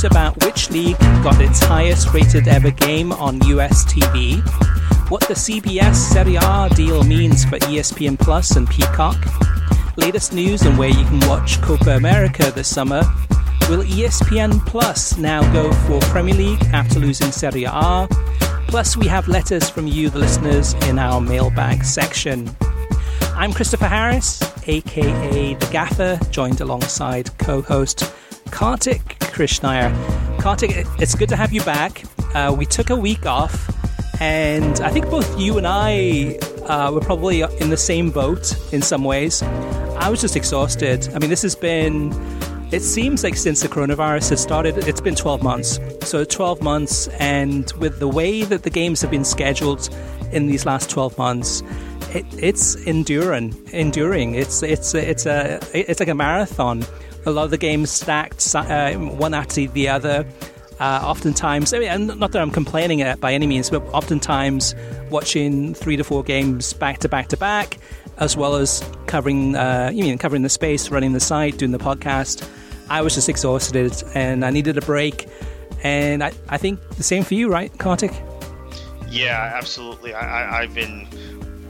[0.00, 4.40] news about which league got its highest rated ever game on US TV,
[5.10, 9.16] what the CBS Serie A deal means for ESPN Plus and Peacock,
[9.96, 13.02] latest news on where you can watch Copa America this summer.
[13.68, 18.08] Will ESPN Plus now go for Premier League after losing Serie A?
[18.68, 22.48] Plus, we have letters from you, the listeners, in our mailbag section.
[23.34, 28.12] I'm Christopher Harris, aka The Gaffer, joined alongside co host
[28.50, 29.90] Kartik Krishnaiyer.
[30.40, 32.04] Kartik, it's good to have you back.
[32.34, 33.70] Uh, we took a week off,
[34.20, 38.82] and I think both you and I uh, were probably in the same boat in
[38.82, 39.42] some ways.
[39.42, 41.08] I was just exhausted.
[41.14, 42.12] I mean, this has been.
[42.72, 45.80] It seems like since the coronavirus has started, it's been 12 months.
[46.02, 49.88] So 12 months, and with the way that the games have been scheduled
[50.30, 51.62] in these last 12 months,
[52.14, 53.54] it, it's enduring.
[53.72, 54.34] Enduring.
[54.34, 56.84] It's it's it's a it's like a marathon.
[57.26, 60.26] A lot of the games stacked uh, one after the other.
[60.78, 64.74] Uh, oftentimes, I mean, not that I'm complaining by any means, but oftentimes
[65.10, 67.76] watching three to four games back to back to back,
[68.16, 71.78] as well as covering, uh, you mean covering the space, running the site, doing the
[71.78, 72.48] podcast.
[72.88, 75.28] I was just exhausted, and I needed a break.
[75.82, 78.12] And I, I think the same for you, right, Kartik?
[79.10, 80.14] Yeah, absolutely.
[80.14, 81.06] I, I, I've been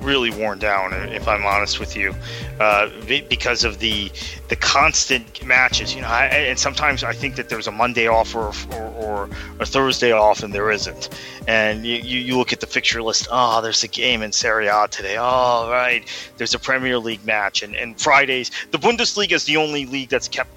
[0.01, 2.15] really worn down, if I'm honest with you,
[2.59, 4.11] uh, because of the
[4.49, 5.95] the constant matches.
[5.95, 9.31] You know, I, and sometimes I think that there's a Monday off or or, or
[9.59, 11.09] a Thursday off, and there isn't.
[11.47, 13.29] And you, you, look at the fixture list.
[13.31, 15.17] Oh, there's a game in Serie A today.
[15.19, 16.07] Oh, right,
[16.37, 18.51] there's a Premier League match, and and Fridays.
[18.71, 20.51] The Bundesliga is the only league that's kept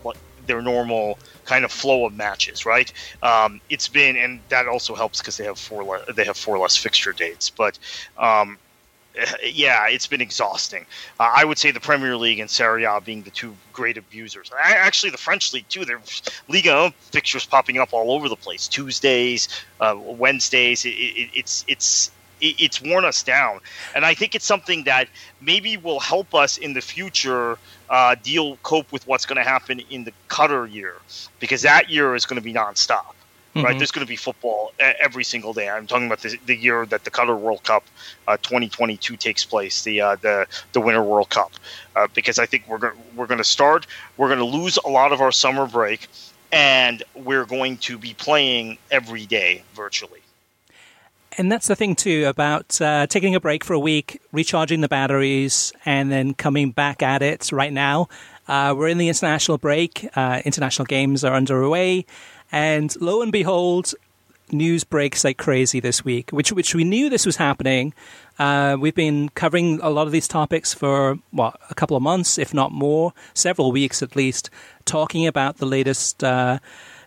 [0.45, 2.91] their normal kind of flow of matches, right?
[3.21, 6.57] Um, it's been, and that also helps because they have four le- they have four
[6.57, 7.77] less fixture dates, but.
[8.17, 8.57] Um,
[9.43, 10.85] yeah, it's been exhausting.
[11.19, 14.51] Uh, I would say the Premier League and Serie A being the two great abusers.
[14.51, 15.85] I, actually, the French league too.
[15.85, 18.67] There's Liga fixtures popping up all over the place.
[18.67, 19.47] Tuesdays,
[19.79, 20.85] uh, Wednesdays.
[20.85, 23.59] It, it, it's it's it's worn us down,
[23.95, 25.07] and I think it's something that
[25.39, 27.57] maybe will help us in the future
[27.89, 30.95] uh, deal cope with what's going to happen in the Qatar year,
[31.39, 33.13] because that year is going to be nonstop
[33.55, 33.75] right?
[33.75, 33.77] Mhm.
[33.77, 35.69] There's going to be football every single day.
[35.69, 37.83] I'm talking about the, the year that the Qatar World Cup
[38.27, 41.51] uh, 2022 takes place, the uh, the the Winter World Cup,
[41.95, 43.85] uh, because I think we're going we're going to start.
[44.17, 46.07] We're going to lose a lot of our summer break,
[46.51, 50.19] and we're going to be playing every day virtually.
[51.35, 54.87] And that's the thing too about uh, taking a break for a week, recharging the
[54.87, 57.51] batteries, and then coming back at it.
[57.51, 58.07] Right now,
[58.47, 60.07] uh, we're in the international break.
[60.15, 62.05] Uh, international games are underway,
[62.53, 63.93] and lo and behold,
[64.51, 66.29] news breaks like crazy this week.
[66.29, 67.93] Which which we knew this was happening.
[68.37, 72.37] Uh, we've been covering a lot of these topics for what a couple of months,
[72.37, 74.49] if not more, several weeks at least,
[74.85, 76.23] talking about the latest.
[76.23, 76.59] Uh,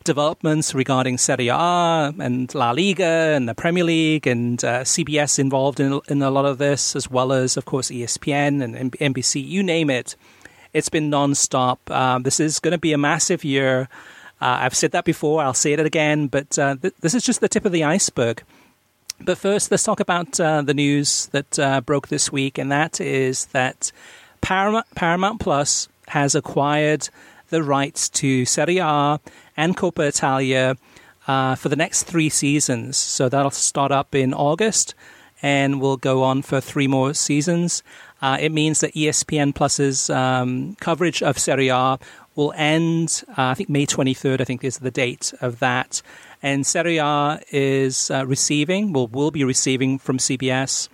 [0.04, 5.80] developments regarding Serie A and La Liga and the Premier League and uh, CBS involved
[5.80, 9.64] in, in a lot of this, as well as, of course, ESPN and NBC, you
[9.64, 10.14] name it.
[10.72, 11.78] It's been nonstop.
[11.90, 13.88] Um, this is going to be a massive year.
[14.40, 17.40] Uh, I've said that before, I'll say it again, but uh, th- this is just
[17.40, 18.42] the tip of the iceberg.
[19.20, 23.00] But first, let's talk about uh, the news that uh, broke this week, and that
[23.00, 23.92] is that
[24.42, 27.08] Paramount, Paramount Plus has acquired
[27.48, 29.20] the rights to Serie A
[29.56, 30.76] and Coppa Italia
[31.26, 32.96] uh, for the next three seasons.
[32.96, 34.94] So that'll start up in August
[35.42, 37.82] and will go on for three more seasons.
[38.22, 41.98] Uh, it means that ESPN Plus's um, coverage of Serie A
[42.36, 46.02] will end, uh, I think May 23rd, I think is the date of that.
[46.42, 50.88] And Serie A is uh, receiving, will, will be receiving from CBS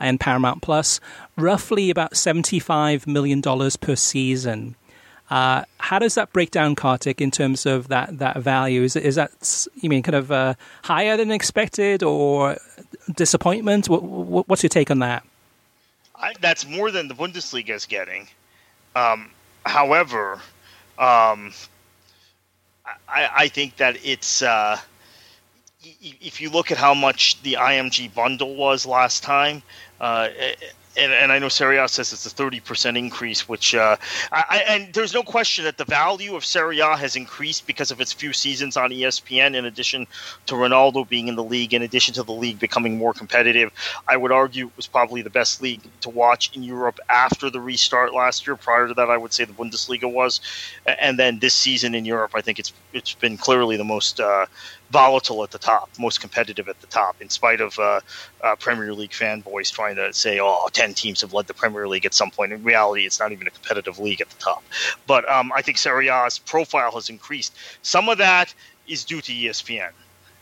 [0.00, 1.00] and Paramount Plus
[1.36, 4.74] roughly about $75 million per season.
[5.28, 8.82] Uh, how does that break down, Kartik, in terms of that, that value?
[8.82, 10.54] Is, is that, you mean, kind of uh,
[10.84, 12.56] higher than expected or
[13.14, 13.88] disappointment?
[13.88, 15.24] What, what, what's your take on that?
[16.14, 18.28] I, that's more than the Bundesliga is getting.
[18.94, 19.30] Um,
[19.66, 20.40] however,
[20.98, 21.52] um,
[23.08, 24.78] I, I, think that it's uh,
[25.82, 29.62] if you look at how much the IMG bundle was last time,
[30.00, 30.28] uh,
[30.96, 33.96] and, and I know Serie A says it's a 30% increase, which, uh,
[34.32, 38.00] I, and there's no question that the value of Serie A has increased because of
[38.00, 40.06] its few seasons on ESPN, in addition
[40.46, 43.70] to Ronaldo being in the league, in addition to the league becoming more competitive.
[44.08, 47.60] I would argue it was probably the best league to watch in Europe after the
[47.60, 48.56] restart last year.
[48.56, 50.40] Prior to that, I would say the Bundesliga was.
[50.86, 54.46] And then this season in Europe, I think it's it's been clearly the most uh,
[54.90, 58.00] volatile at the top, most competitive at the top, in spite of uh,
[58.42, 62.06] uh, Premier League fanboys trying to say, oh, 10 teams have led the Premier League
[62.06, 62.52] at some point.
[62.52, 64.62] In reality, it's not even a competitive league at the top.
[65.06, 67.54] But um, I think Serie A's profile has increased.
[67.82, 68.54] Some of that
[68.86, 69.90] is due to ESPN.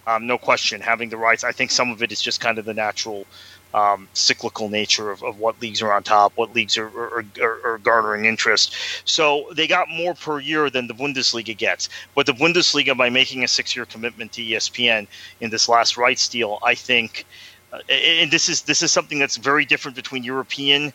[0.07, 1.45] Um, no question, having the rights.
[1.45, 3.27] I think some of it is just kind of the natural
[3.75, 7.67] um, cyclical nature of, of what leagues are on top, what leagues are, are, are,
[7.67, 8.75] are, garnering interest.
[9.05, 11.89] So they got more per year than the Bundesliga gets.
[12.15, 15.09] But the Bundesliga, by making a six year commitment to ESPN
[15.41, 17.27] in this last rights deal, I think,
[17.73, 20.93] uh, and this is this is something that's very different between European.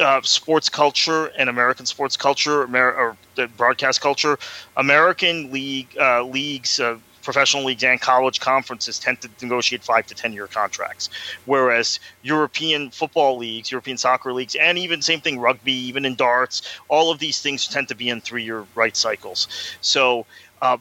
[0.00, 4.38] Uh, sports culture and American sports culture, Amer- or the broadcast culture.
[4.78, 10.14] American league uh, leagues, uh, professional leagues and college conferences tend to negotiate five to
[10.14, 11.08] ten year contracts,
[11.44, 16.62] whereas European football leagues, European soccer leagues, and even same thing rugby, even in darts,
[16.88, 19.48] all of these things tend to be in three year right cycles.
[19.80, 20.26] So.
[20.60, 20.78] Uh,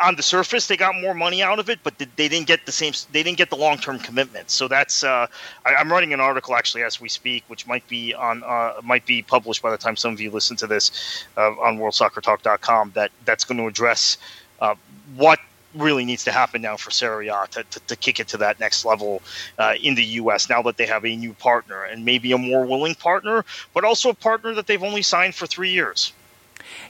[0.00, 2.72] on the surface, they got more money out of it, but they didn't get the
[2.72, 2.92] same.
[3.12, 4.50] They didn't get the long term commitment.
[4.50, 5.04] So that's.
[5.04, 5.26] Uh,
[5.64, 9.06] I, am writing an article actually as we speak, which might be on uh, might
[9.06, 12.92] be published by the time some of you listen to this uh, on WorldSoccerTalk.com.
[12.94, 14.18] That that's going to address
[14.60, 14.74] uh,
[15.16, 15.38] what
[15.74, 18.60] really needs to happen now for Serie A to, to, to kick it to that
[18.60, 19.22] next level
[19.58, 20.48] uh, in the U.S.
[20.48, 24.10] now that they have a new partner and maybe a more willing partner, but also
[24.10, 26.12] a partner that they've only signed for three years.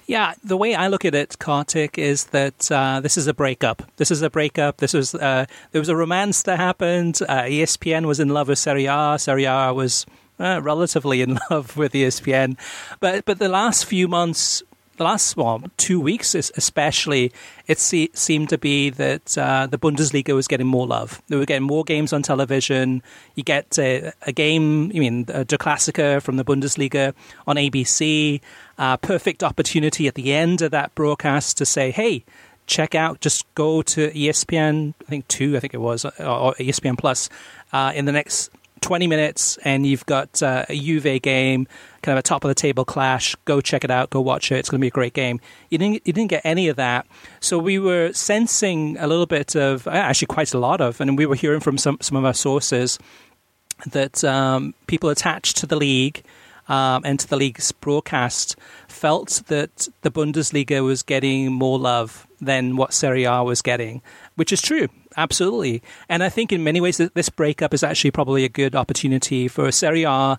[0.07, 3.83] Yeah, the way I look at it, Kartik, is that uh, this is a breakup.
[3.97, 4.77] This is a breakup.
[4.77, 7.21] This was uh, there was a romance that happened.
[7.29, 9.17] Uh, ESPN was in love with Serie A.
[9.19, 10.07] Serie A was
[10.39, 12.57] uh, relatively in love with ESPN,
[13.01, 14.63] but but the last few months
[14.97, 17.33] the last well, two weeks, especially,
[17.67, 21.21] it se- seemed to be that uh, the Bundesliga was getting more love.
[21.29, 23.03] They were getting more games on television.
[23.35, 27.15] You get a, a game, I mean, a Der Klassiker from the Bundesliga
[27.47, 28.41] on ABC.
[28.79, 32.25] Uh, perfect opportunity at the end of that broadcast to say, hey,
[32.67, 36.97] check out, just go to ESPN, I think two, I think it was, or ESPN
[36.97, 37.29] Plus,
[37.73, 38.51] uh, in the next
[38.85, 41.67] 20 minutes and you've got uh, a Juve game,
[42.03, 43.35] kind of a top of the table clash.
[43.47, 44.11] Go check it out.
[44.11, 44.57] Go watch it.
[44.57, 45.41] It's going to be a great game.
[45.71, 47.07] You didn't, you didn't get any of that.
[47.41, 51.17] So we were sensing a little bit of, uh, actually quite a lot of, and
[51.17, 52.99] we were hearing from some, some of our sources
[53.87, 56.23] that um, people attached to the league
[56.69, 58.55] um, and to the league's broadcast
[58.87, 64.03] felt that the Bundesliga was getting more love than what Serie A was getting,
[64.37, 65.83] which is true absolutely.
[66.09, 69.49] And I think in many ways that this breakup is actually probably a good opportunity
[69.49, 70.39] for Serie A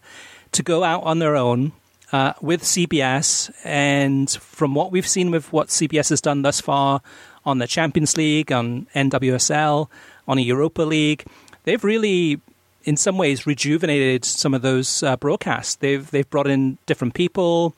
[0.52, 1.74] to go out on their own
[2.12, 3.52] uh, with CBS.
[3.64, 7.02] And from what we've seen with what CBS has done thus far
[7.46, 9.90] on the Champions League, on NWSL,
[10.28, 11.26] on a Europa League,
[11.64, 12.42] they've really
[12.84, 15.76] in some ways rejuvenated some of those uh, broadcasts.
[15.76, 17.76] They've they've brought in different people.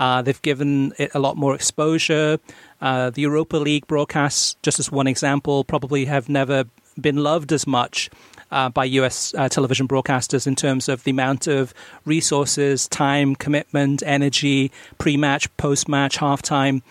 [0.00, 2.38] Uh, they've given it a lot more exposure.
[2.80, 6.64] Uh, the Europa League broadcasts, just as one example, probably have never
[6.98, 8.10] been loved as much
[8.50, 11.74] uh, by US uh, television broadcasters in terms of the amount of
[12.06, 16.82] resources, time, commitment, energy, pre match, post match, halftime.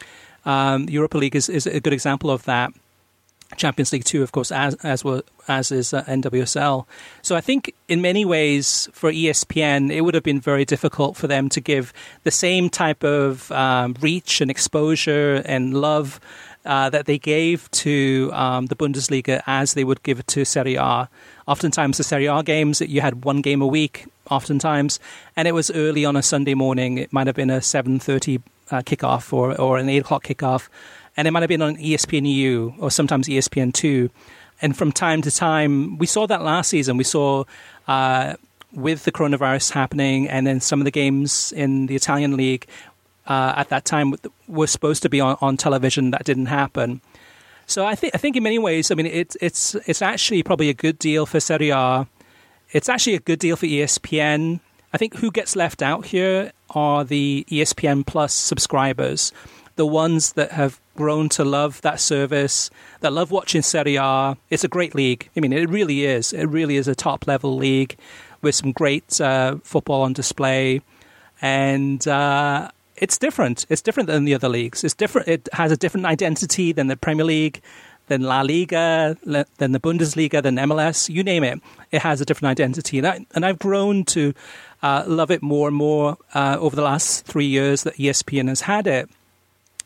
[0.45, 2.71] Um, Europa League is, is a good example of that.
[3.57, 6.85] Champions League two, of course, as as well, as is uh, NWSL.
[7.21, 11.27] So I think in many ways for ESPN, it would have been very difficult for
[11.27, 16.19] them to give the same type of um, reach and exposure and love
[16.65, 20.75] uh, that they gave to um, the Bundesliga as they would give it to Serie
[20.75, 21.09] A.
[21.47, 24.05] Oftentimes, the Serie A games you had one game a week.
[24.29, 24.99] Oftentimes,
[25.35, 26.99] and it was early on a Sunday morning.
[26.99, 28.39] It might have been a seven thirty
[28.71, 30.69] uh, kickoff or, or an 8 o'clock kickoff.
[31.19, 34.09] And it might have been on ESPNU or sometimes ESPN2.
[34.61, 36.95] And from time to time, we saw that last season.
[36.95, 37.43] We saw
[37.89, 38.35] uh,
[38.71, 42.67] with the coronavirus happening and then some of the games in the Italian league
[43.27, 44.15] uh, at that time
[44.47, 46.11] were supposed to be on, on television.
[46.11, 47.01] That didn't happen.
[47.67, 50.69] So I think I think in many ways, I mean, it's it's it's actually probably
[50.69, 52.07] a good deal for Serie A.
[52.71, 54.61] It's actually a good deal for ESPN.
[54.93, 59.33] I think who gets left out here are the ESPN Plus subscribers,
[59.79, 62.69] the ones that have grown to love that service,
[62.99, 64.35] that love watching Serie A.
[64.49, 65.29] It's a great league.
[65.37, 66.33] I mean, it really is.
[66.33, 67.95] It really is a top level league
[68.41, 70.81] with some great uh, football on display,
[71.41, 73.65] and uh, it's different.
[73.69, 74.83] It's different than the other leagues.
[74.83, 75.29] It's different.
[75.29, 77.61] It has a different identity than the Premier League,
[78.07, 81.07] than La Liga, than the Bundesliga, than MLS.
[81.07, 81.61] You name it.
[81.93, 84.33] It has a different identity, and, I, and I've grown to
[84.83, 88.59] uh, love it more and more uh, over the last three years that ESPN has
[88.59, 89.09] had it.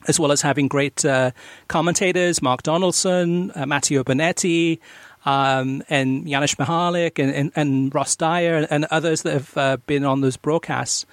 [0.07, 1.31] As well as having great uh,
[1.67, 4.79] commentators, Mark Donaldson, uh, Matteo Bonetti,
[5.25, 10.03] um, and Janusz Michallik and, and, and, Ross Dyer and others that have uh, been
[10.03, 11.05] on those broadcasts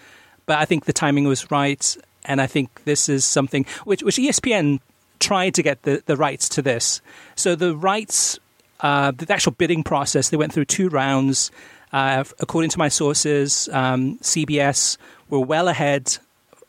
[0.51, 4.17] but I think the timing was right, and I think this is something which, which
[4.17, 4.81] ESPN
[5.21, 7.01] tried to get the, the rights to this.
[7.37, 8.37] So the rights,
[8.81, 11.53] uh, the actual bidding process, they went through two rounds.
[11.93, 14.97] Uh, according to my sources, um, CBS
[15.29, 16.19] were well ahead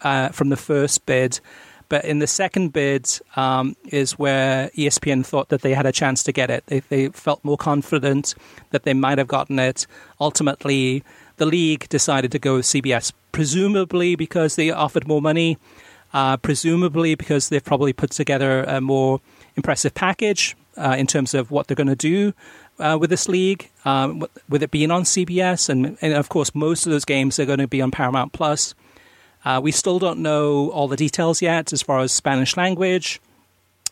[0.01, 1.39] uh, from the first bid.
[1.91, 6.23] But in the second bid um, is where ESPN thought that they had a chance
[6.23, 6.63] to get it.
[6.67, 8.33] They, they felt more confident
[8.69, 9.85] that they might have gotten it.
[10.17, 11.03] Ultimately,
[11.35, 15.57] the league decided to go with CBS, presumably because they offered more money,
[16.13, 19.19] uh, presumably because they've probably put together a more
[19.57, 22.33] impressive package uh, in terms of what they're going to do
[22.79, 26.85] uh, with this league, um, with it being on CBS, and, and of course most
[26.85, 28.75] of those games are going to be on Paramount Plus.
[29.43, 33.19] Uh, we still don't know all the details yet as far as Spanish language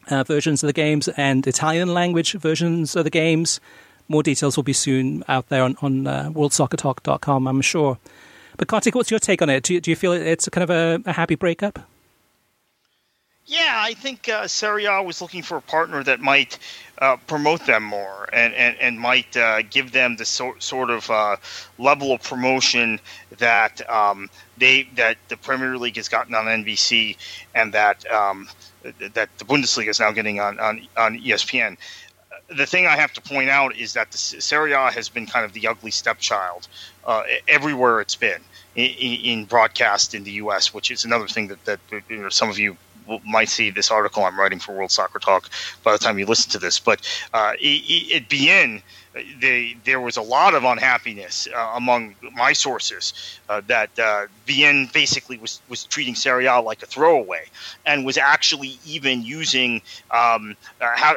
[0.09, 3.59] uh, versions of the games and Italian language versions of the games
[4.09, 7.97] more details will be soon out there on, on uh, worldsoccertalk.com, I'm sure.
[8.57, 9.63] But Kartik, what's your take on it?
[9.63, 11.79] Do you, do you feel it's a kind of a, a happy breakup?
[13.45, 16.59] Yeah, I think uh, Serie A was looking for a partner that might
[16.99, 21.09] uh, promote them more and, and, and might uh, give them the so, sort of
[21.09, 21.37] uh,
[21.77, 22.99] level of promotion
[23.37, 27.15] that um, they that the Premier League has gotten on NBC
[27.55, 28.47] and that um,
[28.83, 31.77] that the Bundesliga is now getting on, on, on ESPN
[32.49, 35.45] the thing I have to point out is that the Serie A has been kind
[35.45, 36.67] of the ugly stepchild
[37.05, 38.41] uh, everywhere it's been
[38.75, 41.79] in, in, broadcast in the U.S., which is another thing that, that
[42.09, 42.77] you know, some of you
[43.25, 45.49] might see this article I'm writing for World Soccer Talk
[45.83, 46.79] by the time you listen to this.
[46.79, 48.81] But uh, it, it, beIN
[49.39, 55.37] they, there was a lot of unhappiness uh, among my sources uh, that uh, basically
[55.37, 57.43] was, was treating Serie A like a throwaway
[57.85, 61.15] and was actually even using um, uh, how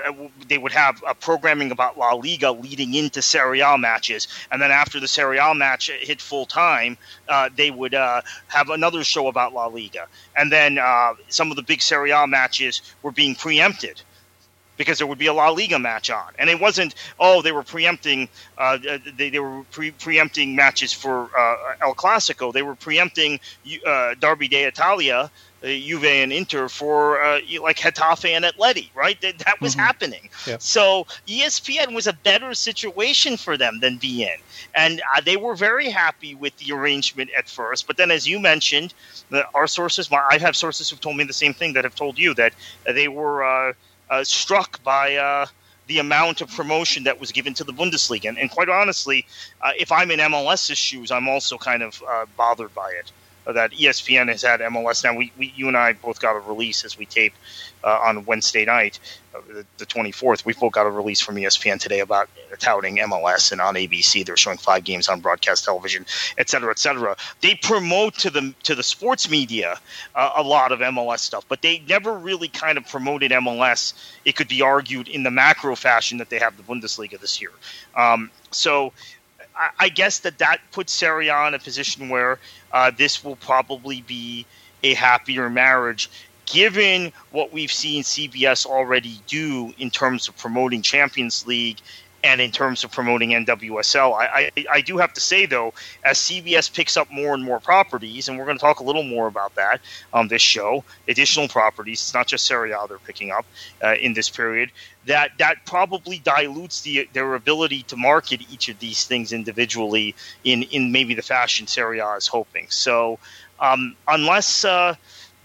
[0.49, 4.71] they would have a programming about La Liga leading into Serie A matches, and then
[4.71, 6.97] after the Serie A match hit full time,
[7.28, 10.06] uh, they would uh, have another show about La Liga,
[10.37, 10.78] and then
[11.28, 14.02] some of the big Serie A matches were being preempted
[14.76, 16.94] because there would be a La Liga match on, and it wasn't.
[17.18, 18.28] Oh, they were preempting.
[18.56, 18.78] Uh,
[19.16, 22.52] they, they were pre- preempting matches for uh, El Clasico.
[22.52, 23.40] They were preempting
[23.86, 25.30] uh, Derby d'Italia,
[25.62, 28.88] uh, Juve and Inter for uh, like Getafe and Atleti.
[28.94, 29.80] Right, that, that was mm-hmm.
[29.80, 30.30] happening.
[30.58, 34.38] So ESPN was a better situation for them than beIN,
[34.74, 37.86] and uh, they were very happy with the arrangement at first.
[37.86, 38.94] But then, as you mentioned,
[39.30, 42.18] the, our sources, I have sources who've told me the same thing that have told
[42.18, 43.74] you that they were
[44.12, 45.47] uh, struck by uh,
[45.87, 48.28] the amount of promotion that was given to the Bundesliga.
[48.28, 49.26] And, and quite honestly,
[49.62, 53.11] uh, if I'm in MLS's shoes, I'm also kind of uh, bothered by it.
[53.45, 55.16] That ESPN has had MLS now.
[55.16, 57.33] We, we, you and I both got a release as we tape
[57.84, 58.98] uh, on Wednesday night,
[59.34, 60.44] uh, the 24th.
[60.44, 64.24] We both got a release from ESPN today about touting MLS and on ABC.
[64.24, 66.06] They're showing five games on broadcast television,
[66.38, 67.16] et cetera, et cetera.
[67.40, 69.80] They promote to the to the sports media
[70.14, 73.94] uh, a lot of MLS stuff, but they never really kind of promoted MLS.
[74.24, 77.52] It could be argued in the macro fashion that they have the Bundesliga this year.
[77.96, 78.92] Um, so.
[79.78, 82.38] I, guess that that puts Serie A in a position where
[82.72, 84.46] uh, this will probably be
[84.82, 86.08] a happier marriage
[86.52, 91.78] given what we've seen CBS already do in terms of promoting Champions League
[92.25, 94.14] and in terms of promoting NWSL.
[94.14, 97.59] I, I, I, do have to say, though, as CBS picks up more and more
[97.59, 99.80] properties, and we're going to talk a little more about that
[100.12, 103.44] on this show, additional properties, it's not just Serie A they're picking up
[103.82, 104.71] uh, in this period,
[105.06, 110.62] that, that probably dilutes the, their ability to market each of these things individually in,
[110.64, 112.66] in maybe the fashion Serie A is hoping.
[112.68, 113.18] So
[113.59, 114.64] um, unless.
[114.64, 114.94] Uh,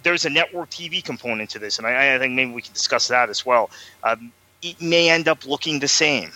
[0.04, 3.08] there's a network TV component to this, and I, I think maybe we can discuss
[3.08, 3.70] that as well.
[4.04, 6.32] Um, it may end up looking the same.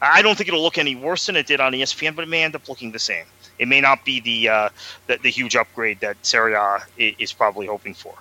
[0.00, 2.42] I don't think it'll look any worse than it did on ESPN, but it may
[2.42, 3.24] end up looking the same.
[3.58, 4.68] It may not be the uh,
[5.06, 8.14] the, the, huge upgrade that Serie A is probably hoping for.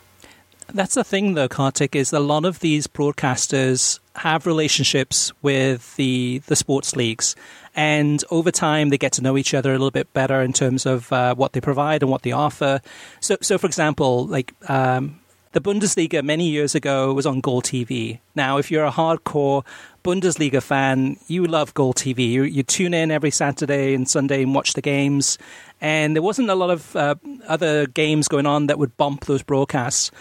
[0.73, 6.41] That's the thing, though, Kartik, is a lot of these broadcasters have relationships with the
[6.47, 7.35] the sports leagues,
[7.75, 10.85] and over time they get to know each other a little bit better in terms
[10.85, 12.81] of uh, what they provide and what they offer.
[13.19, 15.19] So, so for example, like um,
[15.51, 18.19] the Bundesliga many years ago was on Goal TV.
[18.35, 19.65] Now, if you're a hardcore
[20.03, 22.29] Bundesliga fan, you love Goal TV.
[22.29, 25.37] You, you tune in every Saturday and Sunday and watch the games.
[25.79, 27.15] And there wasn't a lot of uh,
[27.47, 30.11] other games going on that would bump those broadcasts.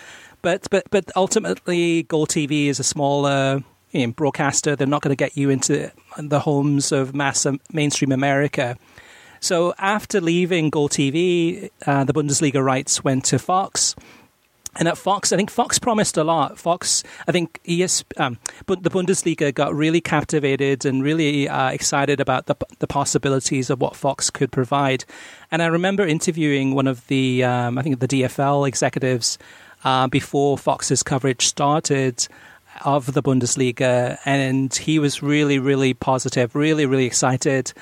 [0.43, 3.65] But but but ultimately, Goal TV is a smaller
[3.95, 4.77] you know, broadcaster.
[4.77, 8.77] They're not going to get you into the homes of mass mainstream America.
[9.41, 13.95] So after leaving Goal TV, uh, the Bundesliga rights went to Fox.
[14.77, 16.59] And at Fox, I think Fox promised a lot.
[16.59, 22.21] Fox, I think ES, um, but the Bundesliga got really captivated and really uh, excited
[22.21, 25.05] about the the possibilities of what Fox could provide.
[25.53, 29.39] And I remember interviewing one of the, um, I think the DFL executives
[29.85, 32.27] uh, before Fox's coverage started,
[32.83, 37.73] of the Bundesliga, and he was really, really positive, really, really excited.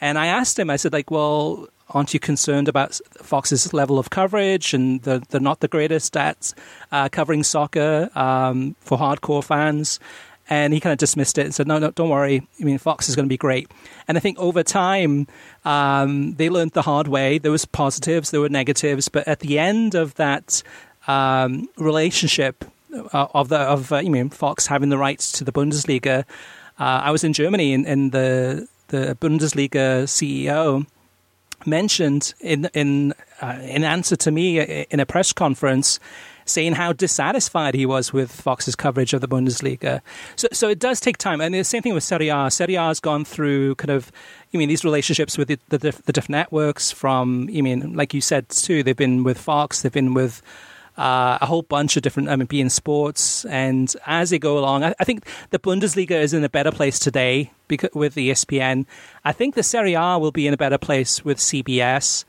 [0.00, 4.10] And I asked him, I said, like, well, aren't you concerned about Fox's level of
[4.10, 6.54] coverage and they're, they're not the greatest at
[6.90, 10.00] uh, covering soccer um, for hardcore fans?
[10.50, 12.46] And he kind of dismissed it and said, no, no, don't worry.
[12.60, 13.70] I mean, Fox is going to be great.
[14.08, 15.28] And I think over time,
[15.64, 17.38] um, they learned the hard way.
[17.38, 20.62] There was positives, there were negatives, but at the end of that
[21.06, 25.52] um, relationship, uh, of the of uh, you mean Fox having the rights to the
[25.52, 26.24] Bundesliga.
[26.78, 30.86] Uh, I was in Germany, and, and the the Bundesliga CEO
[31.66, 36.00] mentioned in in uh, in answer to me in a press conference
[36.44, 40.00] saying how dissatisfied he was with Fox's coverage of the Bundesliga.
[40.36, 41.40] So, so it does take time.
[41.40, 42.50] And the same thing with Serie A.
[42.50, 44.10] Serie A has gone through kind of,
[44.50, 48.20] you mean, these relationships with the, the, the different networks from, you mean, like you
[48.20, 50.42] said too, they've been with Fox, they've been with
[50.98, 53.44] uh, a whole bunch of different um, beIN Sports.
[53.46, 56.98] And as they go along, I, I, think the Bundesliga is in a better place
[56.98, 58.86] today because, with the ESPN.
[59.24, 62.24] I think the Serie A will be in a better place with CBS.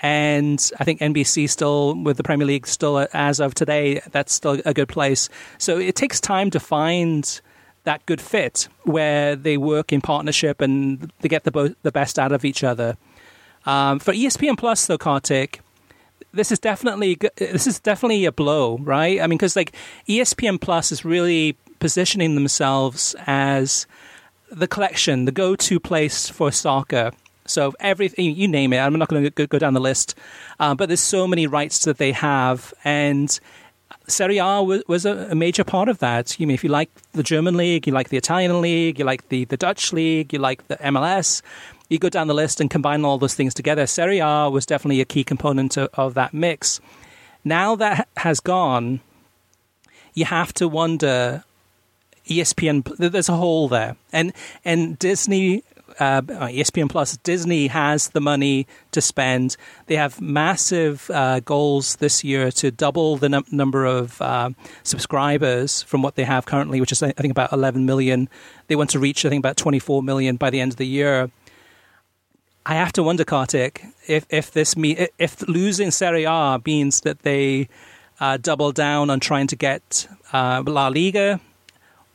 [0.00, 4.60] And I think NBC still, with the Premier League still as of today, that's still
[4.64, 5.28] a good place.
[5.58, 7.40] So it takes time to find
[7.84, 12.18] that good fit where they work in partnership and they get the, bo- the best
[12.18, 12.96] out of each other.
[13.66, 15.60] Um, for ESPN Plus, though, Kartik,
[16.32, 19.20] this is definitely this is definitely a blow, right?
[19.20, 19.72] I mean, because like
[20.08, 23.86] ESPN Plus is really positioning themselves as
[24.50, 27.12] the collection, the go-to place for soccer.
[27.46, 30.14] So everything you name it, I'm not going to go down the list,
[30.60, 33.38] uh, but there's so many rights that they have, and
[34.06, 36.38] Serie A was, was a, a, major part of that.
[36.38, 39.28] You mean if you like the German league, you like the Italian league, you like
[39.28, 41.42] the, the Dutch league, you like the MLS,
[41.88, 43.86] you go down the list and combine all those things together.
[43.86, 46.80] Serie A was definitely a key component of, of that mix.
[47.44, 49.00] Now that has gone,
[50.14, 51.44] you have to wonder.
[52.26, 55.62] ESPN, there's a hole there, and and Disney
[55.98, 59.56] uh, ESPN Plus, Disney has the money to spend.
[59.86, 64.50] They have massive uh, goals this year to double the num- number of uh,
[64.82, 68.28] subscribers from what they have currently, which is I think about 11 million.
[68.68, 71.30] They want to reach I think about 24 million by the end of the year.
[72.68, 77.20] I have to wonder, Kartik, if if this me if losing Serie A means that
[77.22, 77.68] they
[78.20, 81.40] uh, double down on trying to get uh, La Liga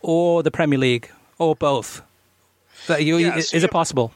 [0.02, 2.04] or the Premier League or both.
[2.88, 4.12] You, yeah, is it possible?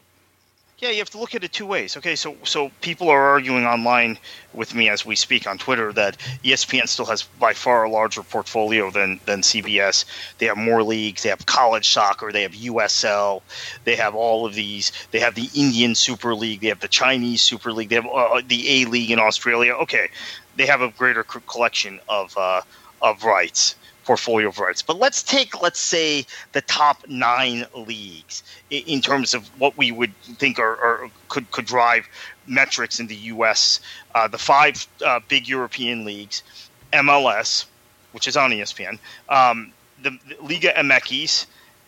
[0.79, 1.97] Yeah, you have to look at it two ways.
[1.97, 4.19] Okay, so so people are arguing online
[4.53, 8.21] with me as we speak on Twitter that ESPN still has by far a larger
[8.21, 10.05] portfolio than than CBS.
[10.37, 11.23] They have more leagues.
[11.23, 12.31] They have college soccer.
[12.31, 13.41] They have USL.
[13.85, 14.91] They have all of these.
[15.09, 16.61] They have the Indian Super League.
[16.61, 17.89] They have the Chinese Super League.
[17.89, 19.73] They have uh, the A League in Australia.
[19.73, 20.09] Okay,
[20.57, 22.61] they have a greater collection of uh,
[23.01, 24.81] of rights portfolio of rights.
[24.81, 30.15] But let's take, let's say, the top nine leagues in terms of what we would
[30.21, 32.07] think are could could drive
[32.47, 33.79] metrics in the U.S.
[34.13, 36.43] Uh, the five uh, big European leagues,
[36.93, 37.65] MLS,
[38.11, 38.99] which is on ESPN,
[39.29, 41.45] um, the, the, Liga MX,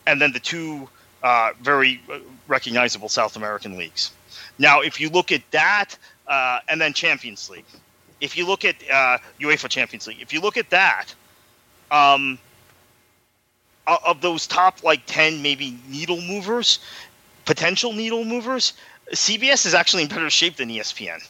[0.07, 0.87] and then the two
[1.23, 2.01] uh, very
[2.47, 4.11] recognizable South American leagues.
[4.57, 7.65] Now, if you look at that, uh, and then Champions League,
[8.21, 11.07] if you look at uh, UEFA Champions League, if you look at that,
[11.91, 12.37] um,
[14.05, 16.79] of those top like 10 maybe needle movers,
[17.45, 18.73] potential needle movers,
[19.11, 21.27] CBS is actually in better shape than ESPN.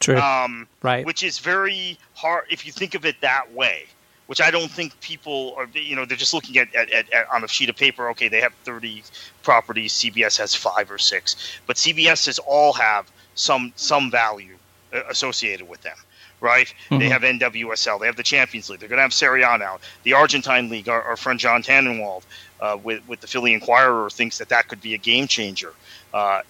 [0.00, 0.18] True.
[0.18, 1.06] Um, right.
[1.06, 3.86] Which is very hard if you think of it that way.
[4.26, 5.68] Which I don't think people are.
[5.72, 8.08] You know, they're just looking at, at, at, at on a sheet of paper.
[8.10, 9.04] Okay, they have thirty
[9.44, 9.92] properties.
[9.92, 11.36] CBS has five or six,
[11.68, 14.56] but CBSs all have some some value
[14.92, 15.96] uh, associated with them
[16.40, 16.72] right?
[16.90, 16.98] Mm-hmm.
[16.98, 19.78] They have NWSL, they have the Champions League, they're going to have Serie A now.
[20.02, 22.22] The Argentine League, our, our friend John Tannenwald
[22.60, 25.72] uh, with, with the Philly Inquirer thinks that that could be a game changer.
[26.14, 26.40] Uh,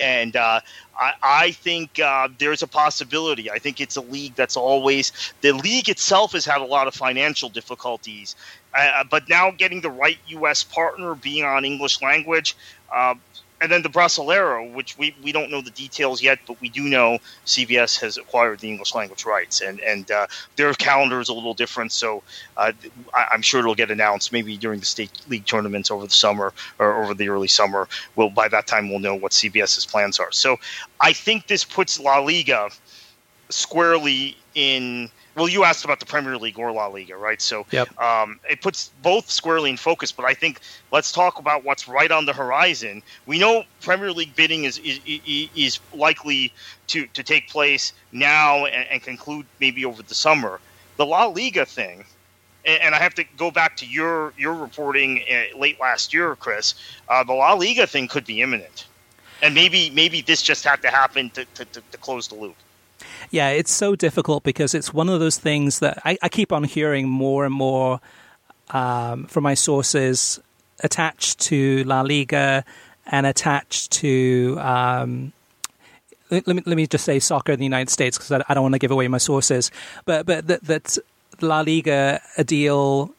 [0.00, 0.60] and uh,
[0.98, 3.50] I, I, think uh, there's a possibility.
[3.50, 6.94] I think it's a league that's always the league itself has had a lot of
[6.94, 8.36] financial difficulties,
[8.72, 10.62] uh, but now getting the right U.S.
[10.62, 12.56] partner, being on English language,
[12.92, 13.14] uh,
[13.60, 16.82] and then the Brasileiro, which we, we don't know the details yet, but we do
[16.82, 21.32] know CBS has acquired the English language rights, and and uh, their calendar is a
[21.32, 21.92] little different.
[21.92, 22.22] So
[22.56, 22.72] uh,
[23.14, 26.52] I, am sure it'll get announced maybe during the state league tournaments over the summer
[26.78, 27.88] or over the early summer.
[28.16, 30.32] Well, by that time we'll know what CBS's plans are.
[30.32, 30.58] So
[31.00, 32.70] I think this puts La Liga
[33.50, 37.40] squarely in well, you asked about the Premier League or La Liga, right?
[37.42, 37.98] So yep.
[38.00, 40.12] um, it puts both squarely in focus.
[40.12, 40.60] But I think
[40.92, 43.02] let's talk about what's right on the horizon.
[43.26, 46.52] We know Premier League bidding is is, is likely
[46.88, 50.60] to, to take place now and, and conclude maybe over the summer.
[50.96, 52.04] The La Liga thing,
[52.64, 56.74] and I have to go back to your your reporting uh, late last year, Chris.
[57.08, 58.86] Uh, the La Liga thing could be imminent,
[59.42, 62.54] and maybe maybe this just had to happen to, to, to close the loop.
[63.30, 66.64] Yeah, it's so difficult because it's one of those things that I, I keep on
[66.64, 68.00] hearing more and more
[68.70, 70.40] um, from my sources
[70.80, 72.64] attached to La Liga
[73.06, 74.58] and attached to.
[74.60, 75.32] Um,
[76.30, 78.62] let, me let me just say soccer in the United States because I, I, don't
[78.62, 79.70] want to give away my sources,
[80.04, 80.98] but but that, that
[81.40, 83.14] La Liga a deal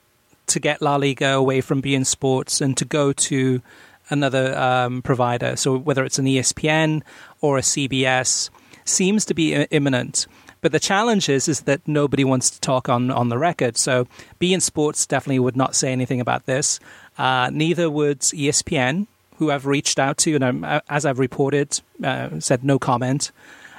[0.47, 3.61] to get La Liga away from beIN Sports and to go to
[4.09, 5.55] another um, provider.
[5.55, 7.01] So whether it's an ESPN
[7.41, 8.49] or a CBS,
[8.85, 10.27] seems to be imminent.
[10.61, 13.77] But the challenge is, is that nobody wants to talk on, on the record.
[13.77, 14.07] So
[14.39, 16.79] beIN Sports definitely would not say anything about this.
[17.17, 22.39] Uh, neither would ESPN, who I've reached out to, and I'm, as I've reported, uh,
[22.39, 23.31] said no comment.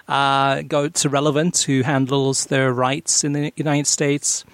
[0.07, 4.45] Uh, go to Relevent, who handles their rights in the United States.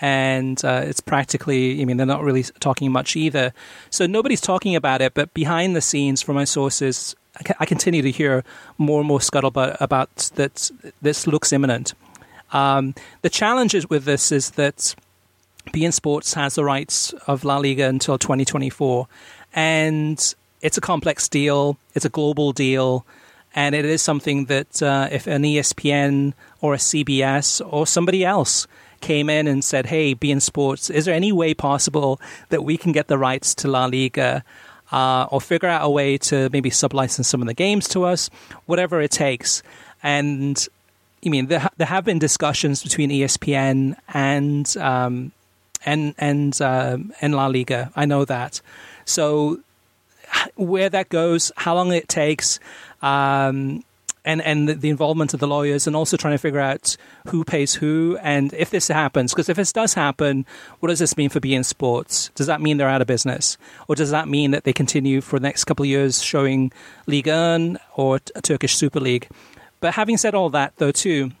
[0.00, 3.52] And uh, it's practically, I mean, they're not really talking much either.
[3.90, 7.14] So nobody's talking about it, but behind the scenes, from my sources,
[7.58, 8.44] I continue to hear
[8.76, 11.94] more and more scuttlebutt about that this looks imminent.
[12.52, 14.94] Um, the challenges with this is that
[15.72, 19.06] beIN Sports has the rights of La Liga until 2024,
[19.54, 21.78] and it's a complex deal.
[21.94, 23.06] It's a global deal,
[23.54, 28.66] and it is something that uh, if an ESPN or a CBS or somebody else
[29.00, 32.92] came in and said, "Hey, beIN Sports, is there any way possible that we can
[32.92, 34.44] get the rights to La Liga?"
[34.92, 38.30] Uh, or figure out a way to maybe sublicense some of the games to us,
[38.66, 39.62] whatever it takes.
[40.02, 40.68] And
[41.24, 45.32] I mean, there, there have been discussions between ESPN and um,
[45.84, 47.90] and and uh, and La Liga.
[47.96, 48.60] I know that.
[49.04, 49.60] So
[50.54, 52.58] where that goes, how long it takes,
[53.02, 53.84] um,
[54.24, 56.96] and and the, involvement of the lawyers, and also trying to figure out
[57.28, 60.46] who pays who, and if this happens, because if this does happen,
[60.80, 62.30] what does this mean for beIN Sports?
[62.34, 63.56] Does that mean they're out of business,
[63.88, 66.72] or does that mean that they continue for the next couple of years showing
[67.06, 69.28] Ligue 1 or a Turkish Super League?
[69.80, 71.32] But having said all that, though, too,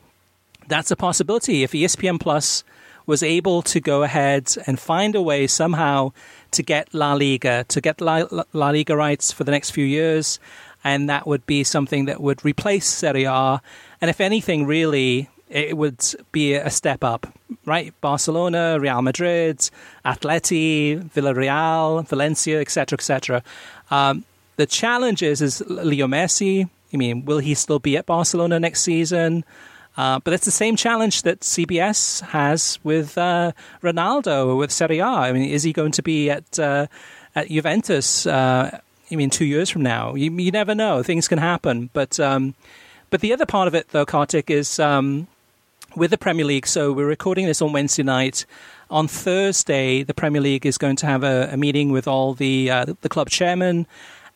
[0.66, 1.62] that's a possibility.
[1.62, 2.64] If ESPN Plus
[3.06, 6.12] was able to go ahead and find a way somehow
[6.52, 10.38] to get La Liga, to get La, La Liga rights for the next few years,
[10.84, 13.60] and that would be something that would replace Serie A.
[14.00, 17.26] And if anything, really, it would be a step up,
[17.66, 17.92] right?
[18.00, 19.58] Barcelona, Real Madrid,
[20.04, 23.42] Atleti, Villarreal, Valencia, etc., etc.
[23.90, 24.24] Um,
[24.56, 26.68] the challenge is, is Leo Messi.
[26.92, 29.44] I mean, will he still be at Barcelona next season?
[29.96, 35.06] Uh, but it's the same challenge that CBS has with uh, Ronaldo with Serie A.
[35.06, 36.86] I mean, is he going to be at uh,
[37.34, 38.26] at Juventus?
[39.12, 41.02] I mean, two years from now, you, you never know.
[41.02, 41.90] Things can happen.
[41.92, 42.54] But um,
[43.10, 45.26] but the other part of it, though, Kartik, is um,
[45.94, 46.66] with the Premier League.
[46.66, 48.46] So we're recording this on Wednesday night.
[48.90, 52.70] On Thursday, the Premier League is going to have a, a meeting with all the
[52.70, 53.86] uh, the club chairman,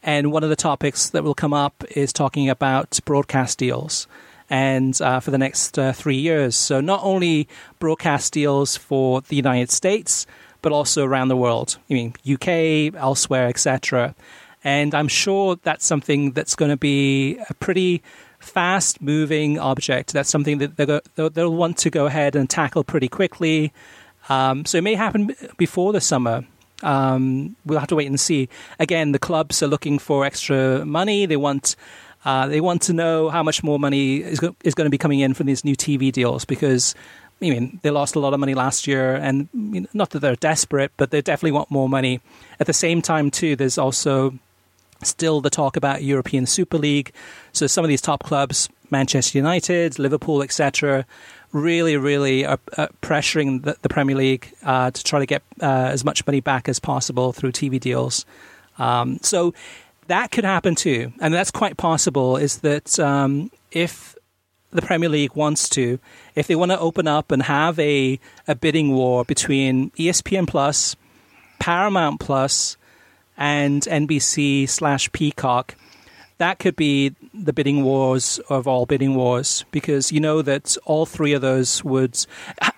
[0.02, 4.06] and one of the topics that will come up is talking about broadcast deals
[4.48, 6.54] and uh, for the next uh, three years.
[6.54, 10.26] So not only broadcast deals for the United States,
[10.62, 11.78] but also around the world.
[11.90, 14.14] I mean, UK, elsewhere, etc.
[14.66, 18.02] And I'm sure that's something that's going to be a pretty
[18.40, 20.12] fast moving object.
[20.12, 23.72] That's something that they'll, they'll, want to go ahead and tackle pretty quickly.
[24.28, 26.44] Um, so it may happen before the summer.
[26.82, 28.48] Um, we'll have to wait and see.
[28.80, 31.26] Again, the clubs are looking for extra money.
[31.26, 31.76] They want
[32.24, 34.98] Uh, they want to know how much more money is, go- is going to be
[34.98, 36.92] coming in from these new TV deals because,
[37.40, 39.48] I mean, they lost a lot of money last year, and
[39.94, 42.20] not that they're desperate, but they definitely want more money.
[42.58, 44.34] At the same time, too, there's also
[45.02, 47.12] still the talk about European Super League.
[47.52, 51.06] So some of these top clubs, Manchester United, Liverpool, etc.,
[51.52, 52.58] really, really are,
[53.02, 56.68] pressuring the, the, Premier League uh, to try to get uh, as much money back
[56.68, 58.26] as possible through TV deals.
[58.78, 59.54] Um, so
[60.08, 62.36] that could happen too, and that's quite possible.
[62.36, 64.16] Is that um, if
[64.70, 65.98] the Premier League wants to,
[66.34, 70.96] if they want to open up and have a, a bidding war between ESPN Plus,
[71.58, 72.76] Paramount Plus,
[73.36, 75.76] and NBC slash Peacock,
[76.38, 81.06] that could be the bidding wars of all bidding wars because you know that all
[81.06, 82.26] three of those would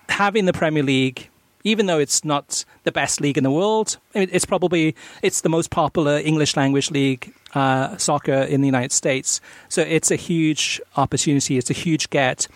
[0.07, 1.29] having the Premier League
[1.63, 5.69] even though it's not the best league in the world, it's probably it's the most
[5.69, 9.41] popular English language league uh, soccer in the United States.
[9.67, 11.57] So it's a huge opportunity.
[11.57, 12.47] It's a huge get.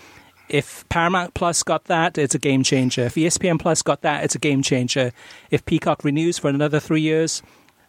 [0.50, 3.06] If Paramount Plus got that, it's a game changer.
[3.06, 5.12] If ESPN Plus got that, it's a game changer.
[5.52, 7.42] If Peacock renews for another three years,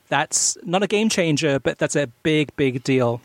[0.09, 3.21] that's not a game changer, but that's a big, big deal.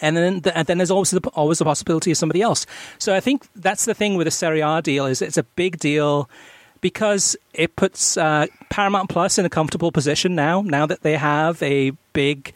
[0.00, 2.66] And then, and then there's always the, always the possibility of somebody else.
[2.98, 5.78] So I think that's the thing with a Serie A deal is it's a big
[5.78, 6.28] deal
[6.80, 10.60] because it puts uh, Paramount Plus in a comfortable position now.
[10.62, 12.52] Now that they have a big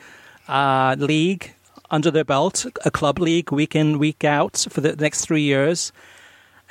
[0.49, 1.55] uh, league
[1.91, 5.93] under their belt, a club league week in week out for the next three years,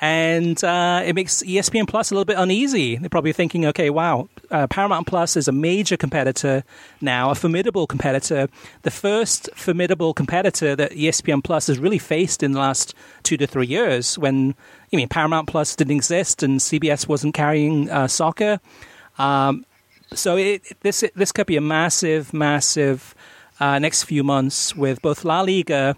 [0.01, 2.97] and uh, it makes ESPN Plus a little bit uneasy.
[2.97, 6.63] They're probably thinking, okay, wow, uh, Paramount Plus is a major competitor
[6.99, 8.49] now, a formidable competitor,
[8.81, 13.47] the first formidable competitor that ESPN Plus has really faced in the last two to
[13.47, 14.17] three years.
[14.17, 14.55] When
[14.91, 18.59] I mean Paramount Plus didn't exist and CBS wasn't carrying uh, soccer,
[19.17, 19.65] um,
[20.13, 23.15] so it, this this could be a massive, massive
[23.61, 25.95] uh, next few months with both La Liga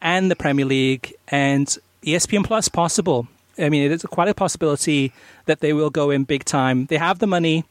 [0.00, 3.28] and the Premier League and ESPN Plus possible.
[3.58, 5.12] I mean, it is quite a possibility
[5.46, 6.86] that they will go in big time.
[6.86, 7.64] They have the money.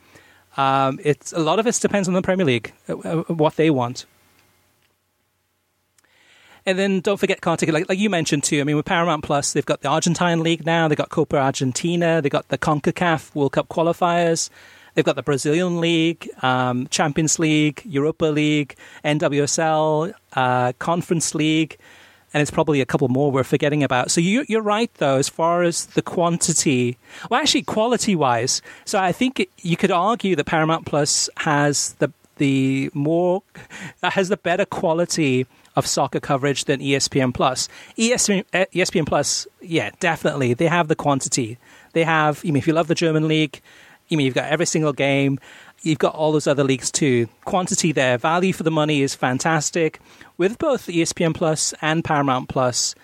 [0.56, 3.70] Um, it's a lot of it depends on the Premier League, uh, uh, what they
[3.70, 4.06] want.
[6.66, 8.62] And then don't forget, like, like you mentioned too.
[8.62, 10.88] I mean, with Paramount Plus, they've got the Argentine League now.
[10.88, 12.22] They've got Copa Argentina.
[12.22, 14.50] They've got the Concacaf World Cup qualifiers.
[14.94, 21.78] They've got the Brazilian League, um, Champions League, Europa League, NWSL, uh, Conference League
[22.34, 24.12] and it's probably a couple more we're forgetting about.
[24.12, 26.98] So you, are right, though, as far as the quantity,
[27.30, 28.62] well, actually, quality wise.
[28.86, 33.44] So I think you could argue that Paramount Plus has the the more
[34.02, 37.70] has the better quality of soccer coverage than ESPN Plus.
[37.98, 41.58] ESPN, ESPN eh, Plus, yeah, definitely, they have the quantity.
[41.94, 42.42] They have.
[42.44, 43.62] I mean, if you love the German league,
[44.12, 45.40] I mean, you've got every single game
[45.84, 47.28] you've got all those other leagues too.
[47.46, 50.00] Quantity there, value for the money is fantastic
[50.38, 52.96] with both ESPN Plus and Paramount Plus.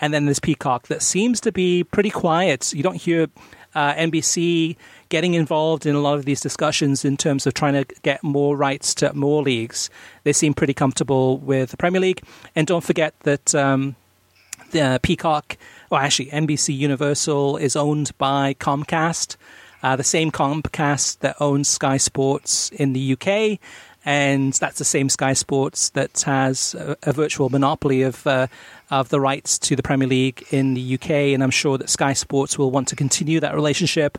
[0.00, 2.72] And then there's Peacock that seems to be pretty quiet.
[2.72, 3.26] You don't hear
[3.74, 4.76] uh, NBC
[5.08, 8.56] getting involved in a lot of these discussions in terms of trying to get more
[8.56, 9.90] rights to more leagues.
[10.22, 12.22] They seem pretty comfortable with the Premier League.
[12.54, 13.96] And don't forget that um,
[14.70, 15.56] the Peacock,
[15.90, 19.36] or actually, NBC Universal is owned by Comcast
[19.82, 23.58] uh, the same Comcast that owns Sky Sports in the UK.
[24.04, 28.46] And that's the same Sky Sports that has a, a virtual monopoly of uh,
[28.90, 31.10] of the rights to the Premier League in the UK.
[31.10, 34.18] And I'm sure that Sky Sports will want to continue that relationship.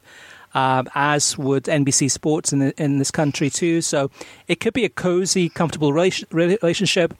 [0.55, 3.81] Um, as would NBC Sports in, the, in this country too.
[3.81, 4.09] So
[4.47, 7.13] it could be a cozy, comfortable relationship,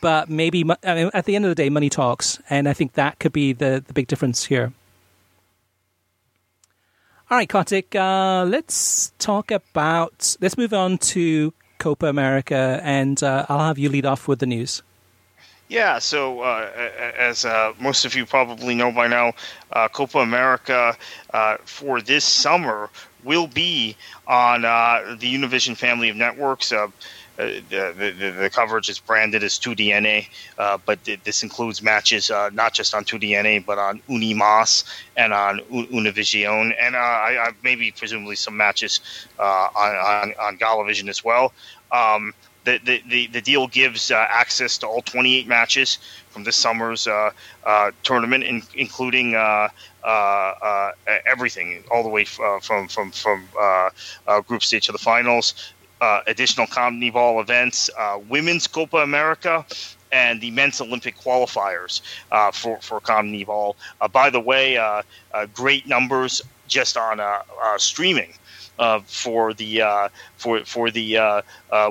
[0.00, 2.94] but maybe I mean, at the end of the day, money talks, and I think
[2.94, 4.72] that could be the, the big difference here.
[7.34, 13.44] All right, Kartik, uh, let's talk about, let's move on to Copa America, and uh,
[13.48, 14.84] I'll have you lead off with the news.
[15.68, 16.70] Yeah, so uh,
[17.18, 19.32] as uh, most of you probably know by now,
[19.72, 20.96] uh, Copa America
[21.32, 22.88] uh, for this summer
[23.24, 23.96] will be
[24.28, 26.72] on uh, the Univision family of networks.
[27.36, 32.30] Uh, uh, the, the, the, coverage is branded as TUDN, uh, but this includes matches
[32.30, 34.84] uh, not just on TUDN, but on Unimas
[35.16, 39.00] and on Univision, and uh, I, I, maybe presumably some matches
[39.38, 41.52] on, on, on Galavision as well.
[41.90, 45.98] Um, the, the, the, the, deal gives access to all 28 matches
[46.30, 47.06] from this summer's
[48.04, 49.34] tournament, in, including
[51.26, 53.46] everything, all the way f- from from from
[54.46, 55.73] group stage to the finals
[56.04, 59.64] uh, additional CONMEBOL events, uh, Women's Copa America,
[60.12, 63.74] and the men's Olympic qualifiers uh, for for CONMEBOL.
[64.02, 65.00] Uh, by the way, uh,
[65.32, 67.20] uh, great numbers just on
[67.78, 68.34] streaming.
[69.06, 69.72] for the
[70.36, 71.08] for for the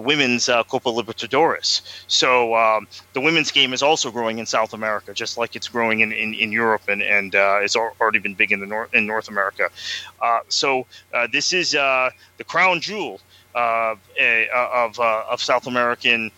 [0.10, 1.82] women's Copa Libertadores.
[2.08, 6.02] So um, the women's game is also growing in South America, just like it's growing
[6.02, 7.34] in, in, in Europe and and
[7.66, 9.66] it's already been big in the North in North America.
[10.50, 10.86] so
[11.36, 13.20] this is the crown jewel
[13.56, 14.00] of
[15.00, 16.32] of South American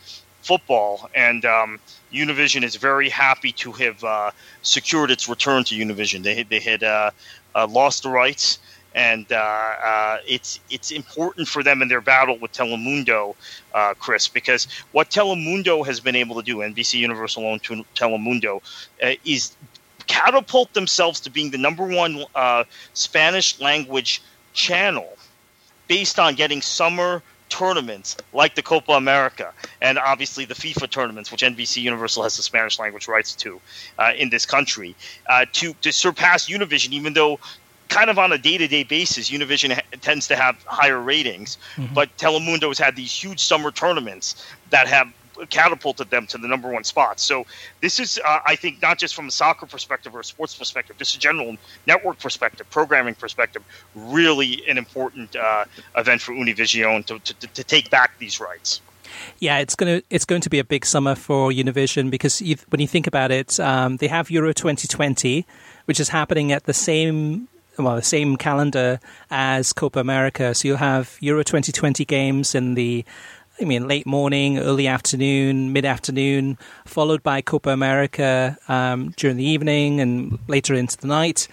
[0.45, 1.79] football, and um,
[2.13, 6.23] Univision is very happy to have uh, secured its return to Univision.
[6.23, 7.11] They they had uh,
[7.55, 8.59] uh, lost the rights,
[8.93, 13.35] and uh, uh, it's it's important for them in their battle with Telemundo,
[13.73, 17.63] uh, Chris, because what Telemundo has been able to do, NBC Universal owned
[17.95, 18.61] Telemundo,
[19.25, 19.55] is
[20.07, 22.23] catapult themselves to being the number one
[22.93, 24.21] Spanish language
[24.53, 25.17] channel
[25.87, 31.41] based on getting summer tournaments like the Copa America and obviously the FIFA tournaments, which
[31.41, 33.61] NBC Universal has the Spanish language rights to
[33.99, 34.95] uh, in this country,
[35.29, 37.39] uh, to to surpass Univision, even though.
[37.87, 41.59] Kind of on a day to day basis, Univision ha- tends to have higher ratings,
[41.75, 41.93] mm-hmm.
[41.93, 45.13] but Telemundo has had these huge summer tournaments that have
[45.49, 47.19] catapulted them to the number one spot.
[47.19, 47.45] So
[47.81, 50.97] this is, uh, I think, not just from a soccer perspective or a sports perspective,
[50.97, 53.63] just a general network perspective, programming perspective,
[53.95, 58.81] really an important uh, event for Univision to, to, to take back these rights.
[59.39, 62.57] Yeah, it's going to it's going to be a big summer for Univision because you,
[62.69, 65.45] when you think about it, um, they have Euro 2020,
[65.85, 70.53] which is happening at the same well the same calendar as Copa America.
[70.55, 73.05] So you'll have Euro 2020 games in the
[73.59, 79.45] I mean, late morning, early afternoon, mid afternoon, followed by Copa America um, during the
[79.45, 81.47] evening and later into the night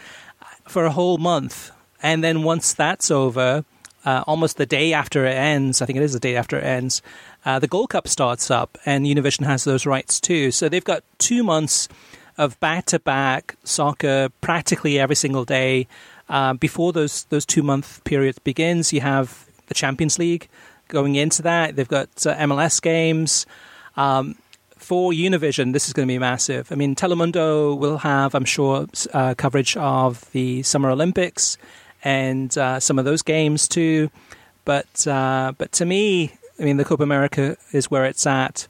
[0.66, 1.70] for a whole month.
[2.02, 3.64] And then once that's over,
[4.04, 6.64] uh, almost the day after it ends, I think it is the day after it
[6.64, 7.02] ends,
[7.44, 10.50] uh, the Gold Cup starts up, and Univision has those rights too.
[10.50, 11.88] So they've got two months
[12.36, 15.86] of back to back soccer practically every single day.
[16.28, 20.48] Uh, before those those two month periods begins, you have the Champions League
[20.92, 21.74] going into that.
[21.74, 23.46] They've got uh, MLS games.
[23.96, 24.36] Um,
[24.76, 26.70] for Univision, this is going to be massive.
[26.70, 31.56] I mean, Telemundo will have, I'm sure, uh, coverage of the Summer Olympics
[32.04, 34.10] and uh, some of those games too.
[34.64, 38.68] But uh, but to me, I mean, the Copa America is where it's at.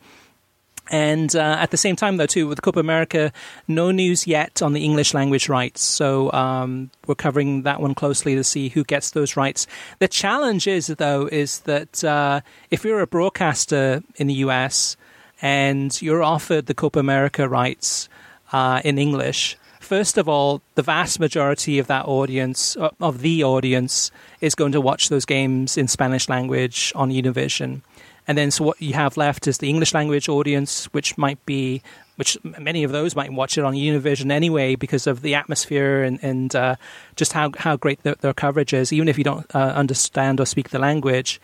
[0.91, 3.33] And uh, at the same time, though, too, with Copa America,
[3.69, 5.81] no news yet on the English language rights.
[5.81, 9.67] So um, we're covering that one closely to see who gets those rights.
[10.01, 12.41] The challenge is, though, is that uh,
[12.71, 14.97] if you're a broadcaster in the US
[15.41, 18.09] and you're offered the Copa America rights
[18.53, 23.45] uh, in English, first of all, the vast majority of that audience, uh, of the
[23.45, 27.83] audience, is going to watch those games in Spanish language on Univision.
[28.29, 31.83] And then so what you have left is the English language audience, which might be,
[32.17, 36.23] which many of those might watch it on Univision anyway because of the atmosphere and,
[36.23, 36.77] and uh,
[37.17, 40.47] just how, how great their, their, coverage is, even if you don't uh, understand or
[40.47, 41.41] speak the language.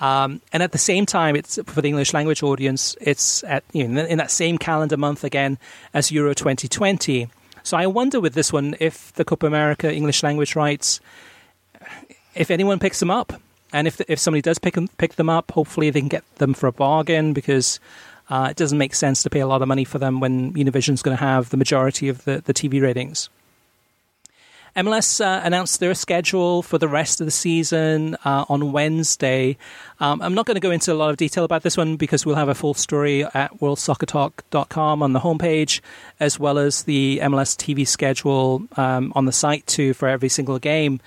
[0.00, 2.94] Um, and at the same time, it's for the English language audience.
[3.00, 5.58] It's at you know, in that same calendar month again
[5.94, 7.28] as Euro 2020.
[7.62, 11.00] So I wonder with this one if the Copa America English language rights,
[12.34, 13.32] if anyone picks them up
[13.72, 16.54] and if if somebody does pick them, pick them up, hopefully they can get them
[16.54, 17.80] for a bargain because
[18.30, 21.02] uh, it doesn't make sense to pay a lot of money for them when Univision's
[21.02, 23.28] going to have the majority of the, the TV ratings.
[24.76, 29.56] MLS uh, announced their schedule for the rest of the season uh, on Wednesday.
[29.98, 32.24] Um, I'm not going to go into a lot of detail about this one because
[32.24, 35.80] we'll have a full story at worldsoccertalk.com on the homepage,
[36.20, 40.58] as well as the MLS TV schedule um, on the site too for every single
[40.58, 41.00] game.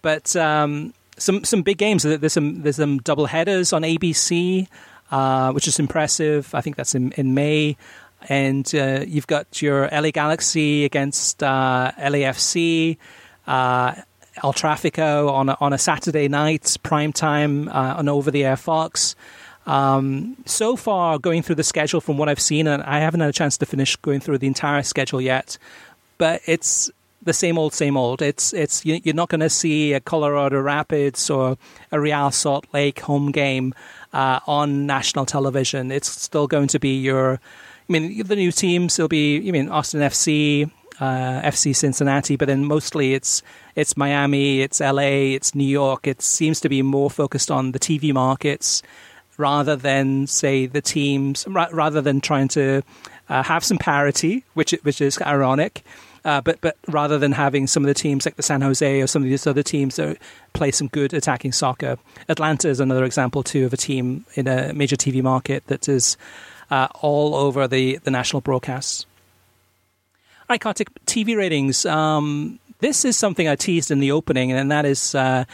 [0.00, 2.02] But um, some some big games.
[2.02, 4.68] There's some there's some double headers on ABC,
[5.10, 6.54] uh, which is impressive.
[6.54, 7.76] I think that's in, in May.
[8.28, 12.96] And uh, you've got your LA Galaxy against uh, LAFC,
[13.46, 13.94] uh,
[14.42, 18.56] El Trafico on a, on a Saturday night, prime time uh, on over the air
[18.56, 19.14] Fox.
[19.66, 23.28] Um, so far, going through the schedule from what I've seen, and I haven't had
[23.28, 25.58] a chance to finish going through the entire schedule yet,
[26.16, 26.90] but it's
[27.22, 28.22] the same old, same old.
[28.22, 31.58] It's it's you're not going to see a Colorado Rapids or
[31.90, 33.74] a Real Salt Lake home game
[34.12, 35.90] uh, on national television.
[35.90, 37.40] It's still going to be your.
[37.88, 38.98] I mean, the new teams.
[38.98, 39.38] It'll be.
[39.38, 43.42] You mean Austin FC, uh, FC Cincinnati, but then mostly it's
[43.74, 46.06] it's Miami, it's LA, it's New York.
[46.06, 48.82] It seems to be more focused on the TV markets
[49.36, 51.46] rather than say the teams.
[51.48, 52.82] Rather than trying to
[53.28, 55.82] uh, have some parity, which which is ironic.
[56.28, 59.06] Uh, but but rather than having some of the teams like the San Jose or
[59.06, 60.18] some of these other teams that
[60.52, 61.96] play some good attacking soccer,
[62.28, 66.18] Atlanta is another example too of a team in a major TV market that is
[66.70, 69.06] uh, all over the the national broadcasts.
[70.40, 71.86] All right, Kartik, TV ratings.
[71.86, 75.46] Um, this is something I teased in the opening, and that is uh,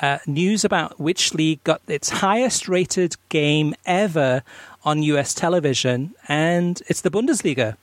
[0.00, 4.42] uh, news about which league got its highest rated game ever
[4.86, 7.76] on US television, and it's the Bundesliga.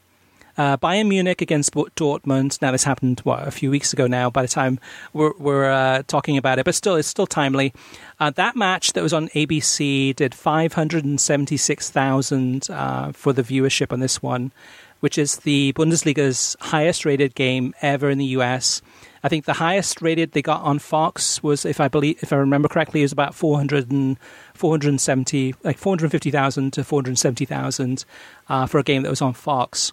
[0.58, 2.62] Uh, Bayern Munich against Dortmund.
[2.62, 4.08] Now, this happened what a few weeks ago.
[4.08, 4.80] Now, by the time
[5.14, 7.74] we're, we're uh, talking about it, but still, it's still timely.
[8.20, 13.34] Uh, that match that was on ABC did five hundred and seventy-six thousand uh, for
[13.34, 14.52] the viewership on this one,
[14.99, 18.82] which is the Bundesliga's highest-rated game ever in the US.
[19.24, 22.38] I think the highest rated they got on Fox was, if I believe, if I
[22.38, 24.18] remember correctly, was about 400 and,
[24.56, 28.06] 470, like 450,000 to 470,000
[28.49, 29.91] uh, for a game that was on Fox.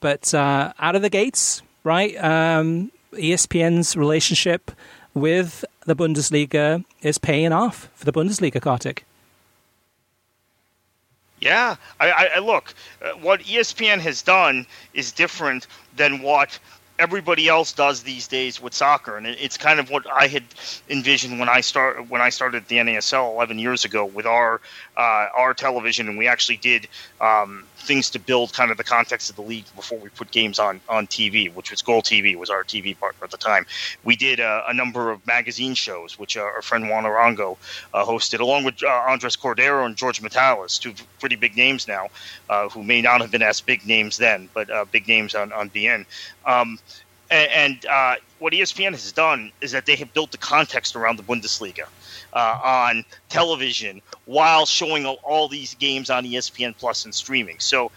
[0.00, 2.16] But uh, out of the gates, right?
[2.22, 4.70] Um, ESPN's relationship
[5.14, 9.04] with the Bundesliga is paying off for the Bundesliga, Kartik.
[11.40, 12.74] Yeah, I, I look.
[13.02, 16.58] Uh, what ESPN has done is different than what
[16.98, 20.44] everybody else does these days with soccer, and it's kind of what I had
[20.90, 24.60] envisioned when I start when I started the NASL 11 years ago with our
[24.98, 26.88] uh, our television, and we actually did
[27.20, 30.58] um, things to build kind of the context of the league before we put games
[30.58, 33.66] on on TV, which was Goal TV was our TV partner at the time.
[34.04, 37.56] We did a, a number of magazine shows, which uh, our friend Juan Arango
[37.94, 42.08] uh, hosted, along with uh, Andres Cordero and George Metalis, two pretty big names now,
[42.48, 45.52] uh, who may not have been as big names then, but uh, big names on
[45.52, 46.04] on beIN.
[46.46, 46.78] Um,
[47.30, 51.16] and, and uh, what ESPN has done is that they have built the context around
[51.16, 51.86] the Bundesliga
[52.32, 57.58] uh, on television while showing all these games on ESPN Plus and streaming.
[57.58, 57.90] So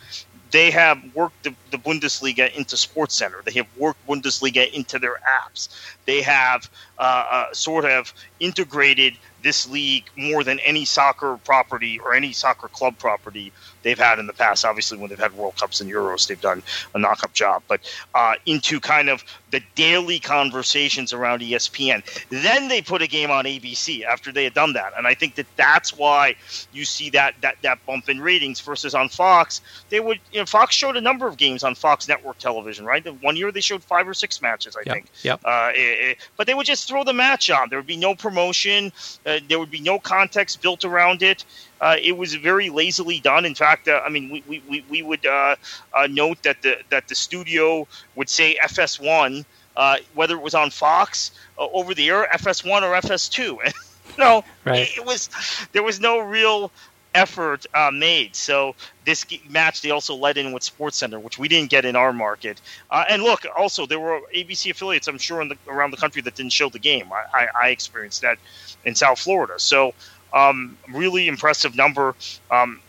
[0.53, 3.41] they have worked the, the Bundesliga into Sports Center.
[3.43, 5.69] They have worked Bundesliga into their apps.
[6.05, 6.69] They have
[6.99, 12.67] uh, uh, sort of integrated this league more than any soccer property or any soccer
[12.67, 13.51] club property
[13.83, 14.65] they've had in the past.
[14.65, 16.63] Obviously, when they've had World Cups and Euros, they've done
[16.95, 17.63] a knock-up job.
[17.67, 17.81] But
[18.15, 19.23] uh, into kind of
[19.53, 22.03] the daily conversations around ESPN.
[22.29, 25.35] Then they put a game on ABC after they had done that, and I think
[25.35, 26.35] that that's why
[26.71, 29.61] you see that that that bump in ratings versus on Fox.
[29.89, 33.05] They would, you know, Fox showed a number of games on Fox network television, right?
[33.21, 35.05] One year they showed five or six matches, I yep, think.
[35.21, 35.41] Yep.
[35.45, 37.69] Uh, it, it, but they would just throw the match on.
[37.69, 38.91] There would be no promotion.
[39.23, 41.45] Uh, there would be no context built around it.
[41.81, 43.45] Uh, it was very lazily done.
[43.45, 45.55] In fact, uh, I mean, we, we, we would uh,
[45.93, 49.43] uh note that the that the studio would say FS1,
[49.75, 53.73] uh, whether it was on Fox uh, over the air, FS1 or FS2.
[54.17, 54.89] no, right.
[54.95, 55.29] it was
[55.71, 56.71] there was no real
[57.15, 58.35] effort uh, made.
[58.35, 61.95] So this match they also led in with Sports Center, which we didn't get in
[61.95, 62.61] our market.
[62.89, 66.35] Uh, and look, also there were ABC affiliates, I'm sure, the, around the country that
[66.35, 67.11] didn't show the game.
[67.11, 68.37] I, I, I experienced that
[68.85, 69.55] in South Florida.
[69.57, 69.93] So
[70.33, 72.15] um, really impressive number.
[72.51, 72.79] Um,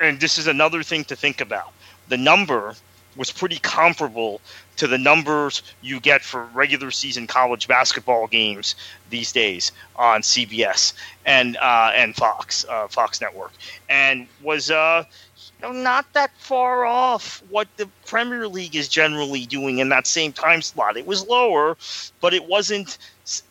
[0.00, 1.72] and this is another thing to think about.
[2.08, 2.74] The number
[3.16, 4.40] was pretty comparable
[4.76, 8.74] to the numbers you get for regular season college basketball games
[9.10, 10.94] these days on CBS
[11.24, 13.52] and uh, and Fox uh, Fox Network,
[13.88, 15.04] and was uh,
[15.72, 20.62] not that far off what the Premier League is generally doing in that same time
[20.62, 20.96] slot.
[20.96, 21.76] It was lower,
[22.20, 22.98] but it wasn't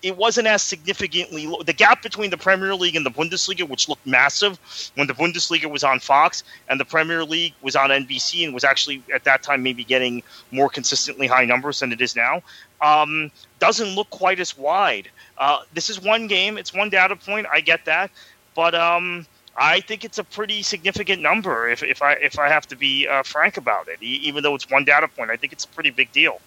[0.04, 1.64] it wasn't as significantly low.
[1.64, 4.60] the gap between the Premier League and the Bundesliga, which looked massive
[4.96, 8.64] when the Bundesliga was on Fox and the Premier League was on NBC and was
[8.64, 12.42] actually at that time maybe getting more consistently high numbers than it is now,
[12.82, 15.10] um, doesn't look quite as wide.
[15.38, 17.48] Uh, this is one game; it's one data point.
[17.52, 18.12] I get that,
[18.56, 19.26] but um,
[19.56, 21.70] I think it's a pretty significant number.
[21.70, 24.70] If, if I if I have to be uh, frank about it, even though it's
[24.70, 26.42] one data point, I think it's a pretty big deal.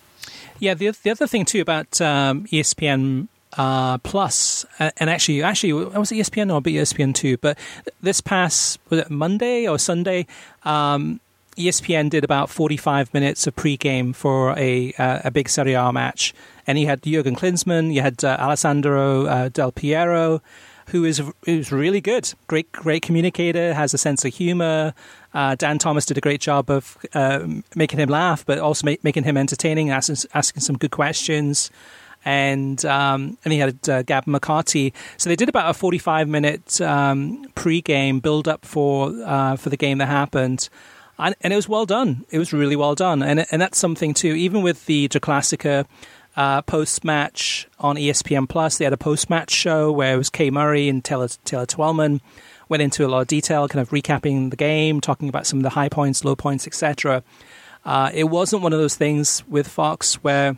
[0.58, 6.12] Yeah, the the other thing too about um, ESPN uh, Plus, and actually, actually, was
[6.12, 7.36] it ESPN or ESPN two?
[7.36, 7.58] But
[8.00, 10.26] this past was it Monday or Sunday?
[10.64, 11.20] Um,
[11.56, 15.92] ESPN did about forty five minutes of pregame for a uh, a big Serie A
[15.92, 16.34] match,
[16.66, 20.42] and you had Jurgen Klinsmann, you had uh, Alessandro uh, Del Piero,
[20.88, 24.94] who is who's really good, great great communicator, has a sense of humor.
[25.34, 29.24] Uh, Dan Thomas did a great job of uh, making him laugh, but also making
[29.24, 31.70] him entertaining, asking, asking some good questions.
[32.24, 34.92] And um, and he had uh, Gab Marcotti.
[35.16, 39.98] So they did about a forty-five minute um, pre-game build-up for uh, for the game
[39.98, 40.68] that happened,
[41.18, 42.24] and, and, it was well done.
[42.30, 44.34] It was really well done, and and that's something too.
[44.34, 45.86] Even with the Der Klassiker
[46.36, 50.30] uh, post match on ESPN Plus, they had a post match show where it was
[50.30, 52.20] Kay Murray and Taylor, Taylor Twellman
[52.68, 55.62] went into a lot of detail, kind of recapping the game, talking about some of
[55.62, 57.22] the high points, low points, etc.
[57.84, 60.56] Uh, it wasn't one of those things with Fox where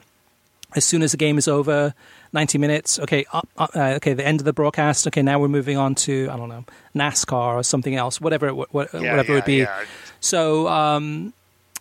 [0.74, 1.94] as soon as the game is over,
[2.32, 5.78] 90 minutes, okay, uh, uh, okay, the end of the broadcast, okay, now we're moving
[5.78, 6.64] on to, I don't know,
[6.94, 9.58] NASCAR or something else, whatever it, yeah, whatever yeah, it would be.
[9.58, 9.84] Yeah.
[10.20, 11.32] So, um,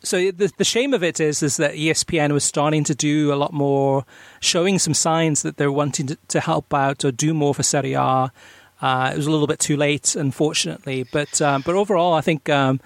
[0.03, 3.35] so the the shame of it is is that ESPN was starting to do a
[3.35, 4.05] lot more,
[4.39, 7.93] showing some signs that they're wanting to, to help out or do more for Serie
[7.93, 8.31] A.
[8.79, 12.47] Uh, it was a little bit too late, unfortunately, but um, but overall, I think
[12.49, 12.79] um,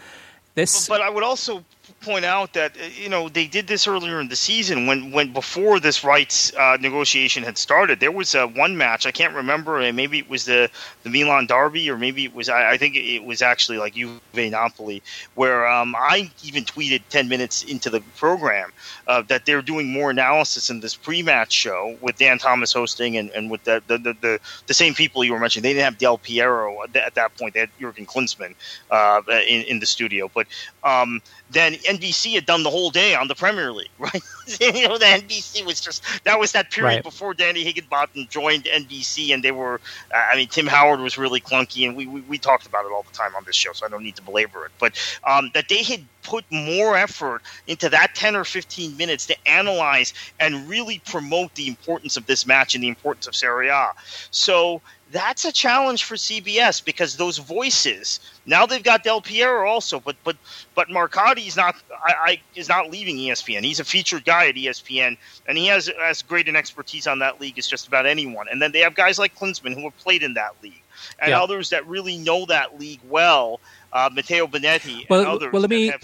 [0.55, 0.87] this.
[0.87, 1.65] But I would also
[2.01, 5.31] point out that uh, you know they did this earlier in the season when when
[5.31, 7.99] before this rights uh, negotiation had started.
[7.99, 10.69] There was uh, one match I can't remember, and maybe it was the
[11.03, 14.19] the Milan Derby, or maybe it was I, I think it was actually like Juve
[14.33, 15.01] Napoli,
[15.35, 18.71] where um, I even tweeted ten minutes into the program
[19.07, 23.29] uh, that they're doing more analysis in this pre-match show with Dan Thomas hosting and,
[23.31, 25.63] and with the the, the the, the same people you were mentioning.
[25.63, 27.53] They didn't have Del Piero at that point.
[27.53, 28.55] They had Jurgen Klinsmann
[28.89, 30.47] uh, in in the studio, but
[30.83, 31.21] um,
[31.51, 34.21] then NBC had done the whole day on the Premier League, right?
[34.59, 37.03] you know, the NBC was just that was that period right.
[37.03, 39.79] before Danny Higginbotham joined NBC, and they were.
[40.13, 43.03] I mean, Tim Howard was really clunky, and we, we, we talked about it all
[43.03, 44.71] the time on this show, so I don't need to belabor it.
[44.79, 44.93] But
[45.23, 50.13] um, that they had put more effort into that 10 or 15 minutes to analyze
[50.39, 53.89] and really promote the importance of this match and the importance of Serie A.
[54.31, 59.99] So that's a challenge for CBS because those voices now they've got Del Piero also,
[59.99, 60.35] but but
[60.73, 63.63] but Marcotti is not I, I, is not leaving ESPN.
[63.63, 65.17] He's a featured guy at ESPN,
[65.47, 68.47] and he has as great an expertise on that league as just about anyone.
[68.49, 70.81] And then they have guys like Klinsmann who have played in that league,
[71.19, 71.41] and yeah.
[71.41, 73.59] others that really know that league well.
[73.93, 75.53] Uh, Matteo Bonetti well, and others.
[75.53, 76.01] Well, let me have,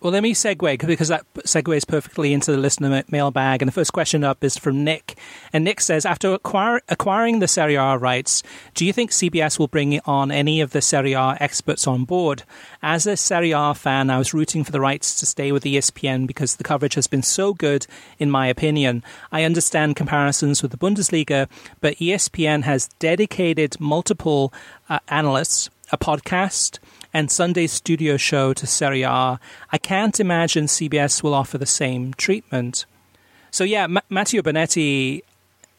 [0.00, 3.60] well, let me segue because that segues perfectly into the listener mailbag.
[3.60, 5.18] And the first question up is from Nick.
[5.52, 8.42] And Nick says, after acquire, acquiring the Serie A rights,
[8.74, 12.44] do you think CBS will bring on any of the Serie A experts on board?
[12.82, 16.26] As a Serie A fan, I was rooting for the rights to stay with ESPN
[16.26, 17.86] because the coverage has been so good,
[18.18, 19.04] in my opinion.
[19.30, 21.46] I understand comparisons with the Bundesliga,
[21.82, 24.50] but ESPN has dedicated multiple
[24.88, 26.78] uh, analysts, a podcast,
[27.12, 29.40] and Sunday's studio show to Serie A,
[29.72, 32.86] I can't imagine CBS will offer the same treatment.
[33.50, 35.22] So yeah, M- Matteo Bonetti.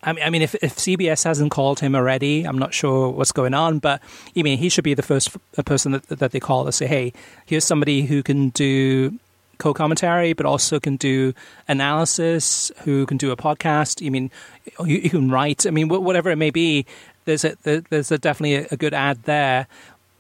[0.04, 3.32] I mean, I mean, if, if CBS hasn't called him already, I'm not sure what's
[3.32, 3.80] going on.
[3.80, 4.02] But
[4.36, 7.14] I mean, he should be the first person that, that they call to say, "Hey,
[7.46, 9.20] here's somebody who can do
[9.62, 11.34] co-commentary, but also can do
[11.68, 14.06] analysis, who can do a podcast.
[14.06, 14.32] I mean,
[14.80, 15.68] you, you can write.
[15.68, 16.88] I mean, whatever it may be,
[17.26, 19.68] there's a there's a definitely a good ad there.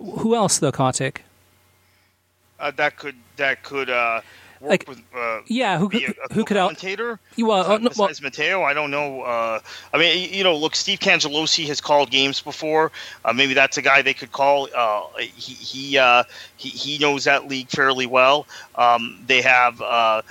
[0.01, 1.23] Who else though, Kartik?
[2.59, 4.21] Uh, that could that could uh,
[4.61, 7.19] like, with uh, yeah who, who, who could commentator?
[7.37, 9.59] Well, uh, no, besides well, Matteo I don't know uh,
[9.93, 12.91] I mean you know look Steve Cangelosi has called games before.
[13.25, 14.67] Uh, maybe that's a guy they could call.
[14.75, 16.23] Uh, he he, uh,
[16.57, 18.45] he, he knows that league fairly well.
[18.75, 20.21] Um, they have uh,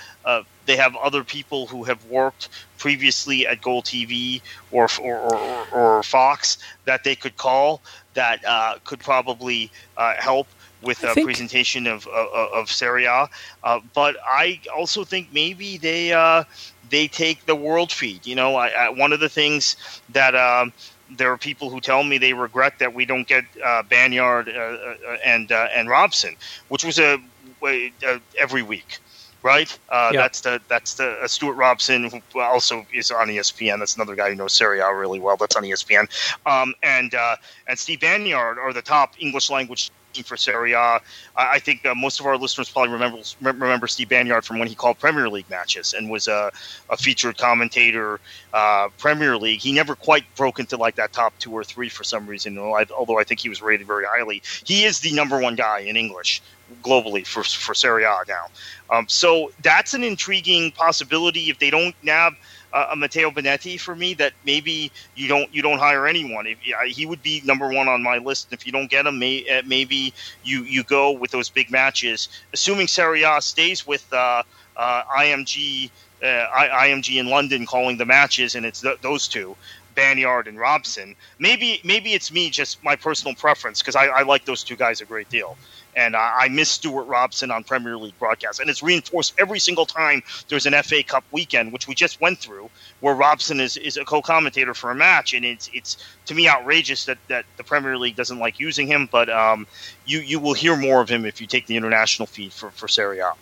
[0.70, 6.02] they have other people who have worked previously at Goal TV or or, or, or
[6.04, 7.82] Fox that they could call
[8.14, 10.46] that uh, could probably uh, help
[10.82, 11.26] with a think...
[11.26, 13.28] presentation of of, of Serie A.
[13.62, 16.44] Uh, but I also think maybe they uh,
[16.88, 18.26] they take the world feed.
[18.26, 19.76] You know, I, I, one of the things
[20.10, 20.34] that.
[20.34, 20.72] Um,
[21.16, 25.16] there are people who tell me they regret that we don't get uh, Banyard uh,
[25.24, 26.36] and and Robson,
[26.68, 27.18] which was a,
[27.64, 29.00] a every week
[29.42, 29.78] right?
[29.88, 30.20] Uh, yeah.
[30.20, 33.78] That's the that's the uh, Stuart Robson, who also is on ESPN.
[33.78, 35.36] That's another guy who knows Serie A really well.
[35.36, 36.08] That's on ESPN.
[36.46, 39.90] Um, and uh, and Steve Banyard are the top English language
[40.24, 41.00] for Serie A.
[41.36, 44.74] I think uh, most of our listeners probably remember remember Steve Banyard from when he
[44.74, 46.52] called Premier League matches and was a,
[46.90, 48.20] a featured commentator
[48.52, 49.60] uh, Premier League.
[49.60, 52.58] He never quite broke into like that top two or three for some reason.
[52.58, 55.96] Although I think he was rated very highly, he is the number one guy in
[55.96, 56.42] English
[56.82, 58.46] globally for for Serie A now.
[58.90, 62.34] Um, so that's an intriguing possibility if they don't nab
[62.72, 66.46] a Matteo Bonetti for me that maybe you don't you don't hire anyone.
[66.46, 66.58] If
[66.94, 69.62] he would be number one on my list, if you don't get him, may, uh,
[69.66, 70.12] maybe
[70.44, 72.28] you you go with those big matches.
[72.52, 74.42] Assuming Serie A stays with uh,
[74.76, 75.90] uh IMG.
[76.22, 79.56] Uh, IMG in London calling the matches, and it's th- those two.
[79.94, 81.16] Banyard and Robson.
[81.38, 85.00] Maybe maybe it's me, just my personal preference, because I, I, like those two guys
[85.00, 85.56] a great deal.
[85.96, 88.60] And uh, I miss Stuart Robson on Premier League broadcasts.
[88.60, 92.38] And it's reinforced every single time there's an FA Cup weekend, which we just went
[92.38, 92.70] through,
[93.00, 95.34] where Robson is, is a co commentator for a match.
[95.34, 99.08] And it's, it's to me outrageous that, that the Premier League doesn't like using him.
[99.10, 99.66] But um,
[100.06, 102.88] you, you will hear more of him if you take the international feed for, for
[102.88, 103.32] Serie A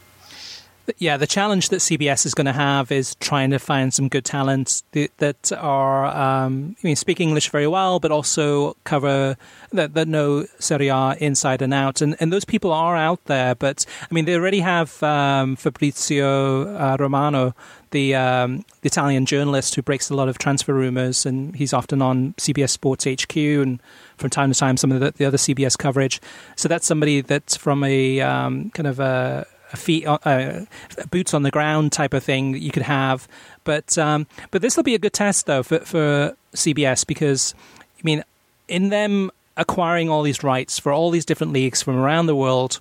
[0.99, 4.24] yeah, the challenge that CBS is going to have is trying to find some good
[4.24, 9.36] talent that, are, um, I mean, speak English very well, but also cover
[9.72, 12.01] that, that know Serie A inside and out.
[12.01, 16.74] And, and those people are out there, but I mean, they already have um, Fabrizio
[16.74, 17.55] uh, Romano,
[17.91, 22.01] the, um, the Italian journalist who breaks a lot of transfer rumors, and he's often
[22.01, 23.80] on CBS Sports HQ and
[24.16, 26.20] from time to time some of the, the other CBS coverage.
[26.57, 30.64] So that's somebody that's from a um, kind of a feet, uh,
[31.10, 33.28] boots on the ground type of thing that you could have.
[33.64, 37.54] But um, but this will be a good test though for for CBS because
[37.98, 38.24] I mean,
[38.66, 42.80] in them acquiring all these rights for all these different leagues from around the world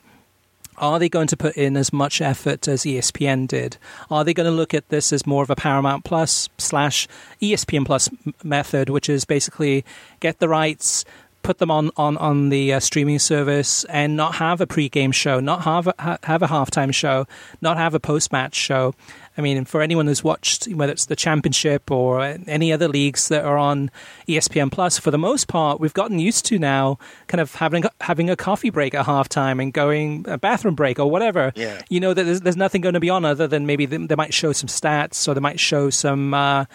[0.78, 3.78] are they going to put in as much effort as ESPN did?
[4.12, 7.08] Are they going to look at this as more of a Paramount Plus slash
[7.42, 8.10] ESPN Plus
[8.44, 9.84] method, which is basically
[10.20, 11.04] get the rights,
[11.48, 15.40] put them on on on the uh, streaming service, and not have a pre-game show,
[15.40, 17.26] not have a, ha- have a halftime show,
[17.62, 18.94] not have a post-match show,
[19.38, 23.46] I mean, for anyone who's watched, whether it's the championship or any other leagues that
[23.46, 23.92] are on
[24.28, 28.30] ESPN Plus, for the most part, we've gotten used to now kind of having having
[28.30, 31.52] a coffee break at halftime and going a bathroom break or whatever.
[31.56, 31.82] Yeah.
[31.90, 34.16] You know that there's, there's nothing going to be on other than maybe they, they
[34.16, 36.34] might show some stats or they might show some.
[36.34, 36.66] Uh,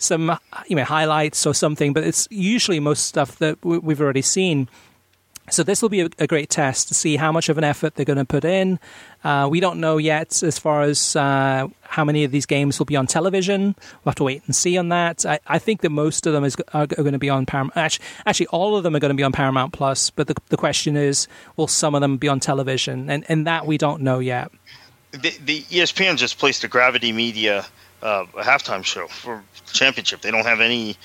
[0.00, 0.38] some
[0.68, 4.68] you know highlights or something, but it's usually most stuff that we've already seen.
[5.50, 7.94] So this will be a, a, great test to see how much of an effort
[7.94, 8.78] they're going to put in.
[9.24, 12.86] Uh, we don't know yet as far as uh, how many of these games will
[12.86, 13.74] be on television.
[14.04, 15.24] We'll have to wait and see on that.
[15.26, 17.76] I, I think that most of them is, are, are, going to be on Paramount.
[17.76, 20.10] Actually, actually, all of them are going to be on Paramount Plus.
[20.10, 23.10] But the, the question is, will some of them be on television?
[23.10, 24.50] And and that we don't know yet.
[25.12, 27.64] The, the ESPN just placed a Gravity Media
[28.02, 29.42] uh, a halftime show for
[29.72, 30.20] championship.
[30.20, 30.96] They don't have any.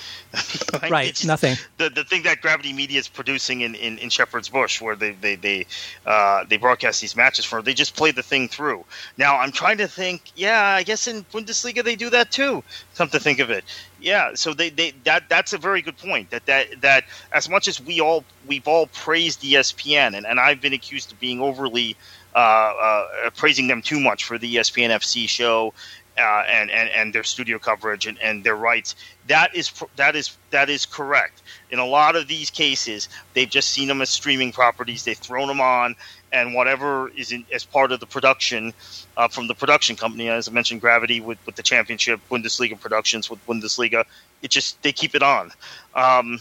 [0.74, 1.56] like, right, just, nothing.
[1.78, 5.12] The the thing that Gravity Media is producing in, in, in Shepherd's Bush, where they
[5.12, 5.66] they they
[6.06, 8.86] uh, they broadcast these matches for, they just play the thing through.
[9.18, 10.32] Now I'm trying to think.
[10.36, 12.64] Yeah, I guess in Bundesliga they do that too.
[12.96, 13.64] Come to think of it,
[14.00, 14.32] yeah.
[14.36, 16.30] So they, they that that's a very good point.
[16.30, 20.62] That that that as much as we all we've all praised ESPN, and, and I've
[20.62, 21.96] been accused of being overly.
[22.36, 25.72] Uh, uh, praising them too much for the ESPN FC show
[26.18, 28.95] uh, and, and and their studio coverage and, and their rights.
[29.28, 31.41] That is that is that is correct.
[31.72, 35.03] In a lot of these cases, they've just seen them as streaming properties.
[35.03, 35.95] They've thrown them on,
[36.32, 38.74] and whatever is in, as part of the production
[39.18, 43.30] uh, from the production company, as I mentioned, Gravity with, with the championship, Bundesliga productions
[43.30, 44.03] with Bundesliga,
[44.41, 45.51] it just they keep it on.
[45.95, 46.39] Um,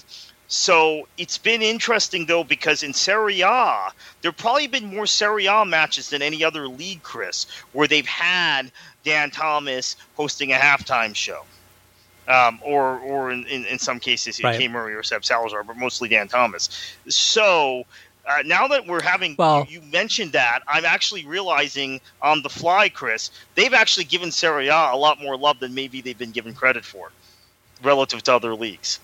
[0.52, 3.88] so it's been interesting though because in Serie A,
[4.20, 8.70] there've probably been more Serie A matches than any other league, Chris, where they've had
[9.04, 11.44] Dan Thomas hosting a halftime show.
[12.28, 14.56] Um, or, or in, in, in some cases, right.
[14.56, 16.68] Kay Murray or Seb Salazar, but mostly Dan Thomas.
[17.08, 17.84] So
[18.28, 22.48] uh, now that we're having, well, you, you, mentioned that, I'm actually realizing on the
[22.48, 26.30] fly, Chris, they've actually given Serie A a lot more love than maybe they've been
[26.30, 27.10] given credit for
[27.82, 29.00] relative to other leagues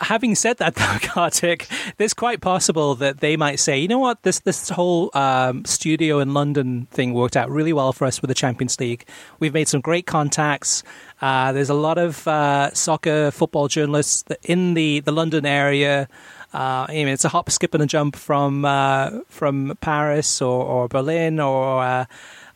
[0.00, 1.68] having said that, though, Kartik,
[1.98, 6.18] it's quite possible that they might say, you know what, this this whole um, studio
[6.18, 9.06] in London thing worked out really well for us with the Champions League.
[9.38, 10.82] We've made some great contacts.
[11.20, 16.08] Uh, there's a lot of uh, soccer, football journalists in the, the London area.
[16.52, 20.64] Uh, I mean, it's a hop, skip, and a jump from uh, from Paris or,
[20.64, 22.04] or Berlin or uh,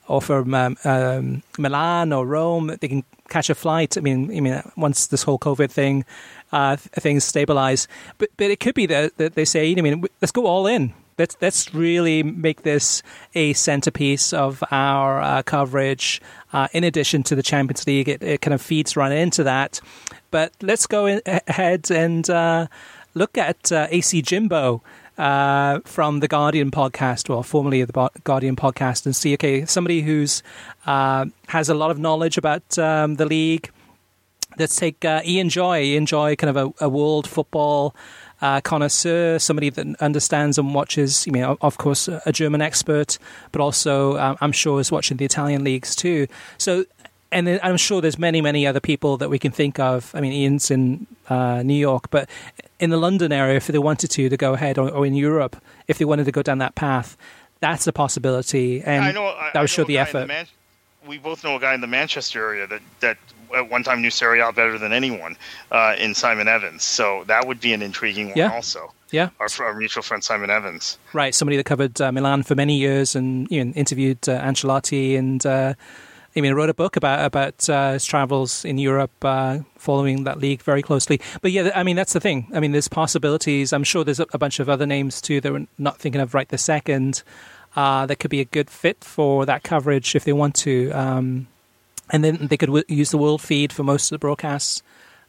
[0.09, 2.77] or from um, um, Milan or Rome.
[2.81, 3.97] They can catch a flight.
[3.97, 6.05] I mean, I mean, once this whole COVID thing
[6.53, 7.89] uh, things stabilize.
[8.19, 10.93] But but it could be that, that they say, I mean, let's go all in.
[11.19, 13.03] Let's let's really make this
[13.35, 16.21] a centerpiece of our uh, coverage.
[16.53, 19.81] Uh, in addition to the Champions League, it, it, kind of feeds right into that.
[20.31, 22.67] But let's go in, ahead and uh,
[23.15, 24.83] look at uh, AC Jimbo.
[25.19, 30.43] Uh, from the Guardian podcast, well, formerly the Guardian podcast, and see, okay, somebody who's
[30.87, 33.71] uh, has a lot of knowledge about um, the league,
[34.61, 35.83] let's take uh, Ian Joy.
[35.83, 37.95] Ian Joy, kind of a, a world football
[38.41, 41.27] uh, connoisseur, somebody that understands and watches.
[41.29, 43.19] I mean, of course, a German expert,
[43.53, 46.27] but also um, I'm sure is watching the Italian leagues too.
[46.59, 46.85] So,
[47.33, 50.11] and I'm sure there's many, many other people that we can think of.
[50.15, 52.29] I mean, Ian's in uh, New York, but
[52.79, 55.57] in the London area, if they wanted to, to go ahead, or, or in Europe,
[55.87, 57.17] if they wanted to go down that path,
[57.61, 60.21] that's a possibility, and I know, I, that would show the effort.
[60.21, 60.47] The Man-
[61.07, 63.19] we both know a guy in the Manchester area that that
[63.55, 65.37] at one time knew Serie A better than anyone
[65.71, 66.85] uh, in Simon Evans.
[66.85, 68.53] So that would be an intriguing one yeah.
[68.53, 68.93] also.
[69.11, 70.97] Yeah, our, our, mutual friend Simon Evans.
[71.13, 75.19] Right, somebody that covered uh, Milan for many years and you know, interviewed uh, Ancelotti
[75.19, 75.75] and uh,
[76.37, 80.39] I mean wrote a book about about uh, his travels in Europe, uh, following that
[80.39, 81.21] league very closely.
[81.43, 82.47] But yeah, I mean that's the thing.
[82.55, 83.73] I mean, there's possibilities.
[83.73, 86.33] I'm sure there's a, a bunch of other names too that we're not thinking of
[86.33, 87.25] right this second.
[87.75, 90.91] Uh, that could be a good fit for that coverage if they want to.
[90.91, 91.47] Um,
[92.11, 94.83] and then they could w- use the world feed for most of the broadcasts,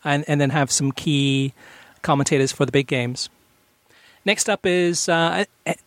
[0.04, 1.54] and and then have some key
[2.02, 3.30] commentators for the big games.
[4.24, 5.46] Next up is, uh,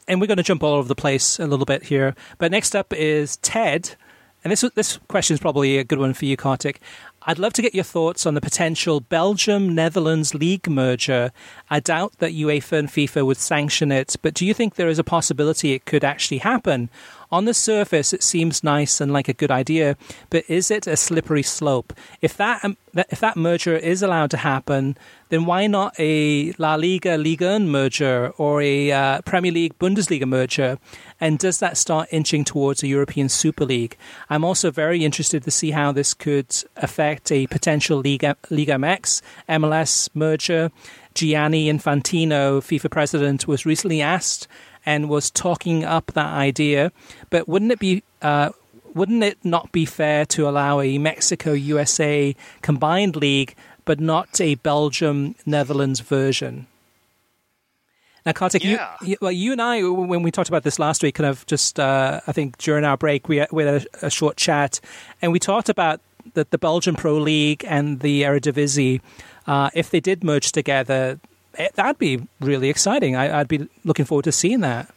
[0.09, 2.75] and we're going to jump all over the place a little bit here, but next
[2.75, 3.95] up is Ted,
[4.43, 6.81] and this this question is probably a good one for you, Kartik.
[7.27, 11.33] I'd love to get your thoughts on the potential Belgium Netherlands league merger.
[11.71, 14.99] I doubt that UEFA and FIFA would sanction it, but do you think there is
[14.99, 16.91] a possibility it could actually happen?
[17.35, 19.97] On the surface, it seems nice and like a good idea,
[20.31, 21.93] but is it a slippery slope?
[22.23, 24.97] If that um, if that merger is allowed to happen,
[25.31, 30.29] then why not a La Liga Ligue 1 merger or a uh, Premier League Bundesliga
[30.29, 30.79] merger?
[31.21, 33.97] And does that start inching towards a European Super League?
[34.31, 39.23] I'm also very interested to see how this could affect a potential Liga, Liga MX
[39.49, 40.71] MLS merger.
[41.15, 44.49] Gianni Infantino, FIFA president, was recently asked
[44.87, 46.93] and was talking up that idea.
[47.31, 48.51] But wouldn't it be uh,
[48.95, 53.55] wouldn't it not be fair to allow a Mexico USA combined league,
[53.85, 56.67] but not a Belgium Netherlands version?
[58.25, 58.97] Now, Kartik, yeah.
[59.03, 61.79] you, well, you and I, when we talked about this last week, kind of just,
[61.79, 64.81] uh, I think during our break, we, we had a, a, short chat,
[65.21, 66.01] and we talked about
[66.33, 69.03] the, the Belgian Pro League and the Eredivisie.
[69.47, 71.21] Uh, if they did merge together,
[71.75, 73.17] that'd be really exciting.
[73.17, 74.93] I, would be looking forward to seeing that.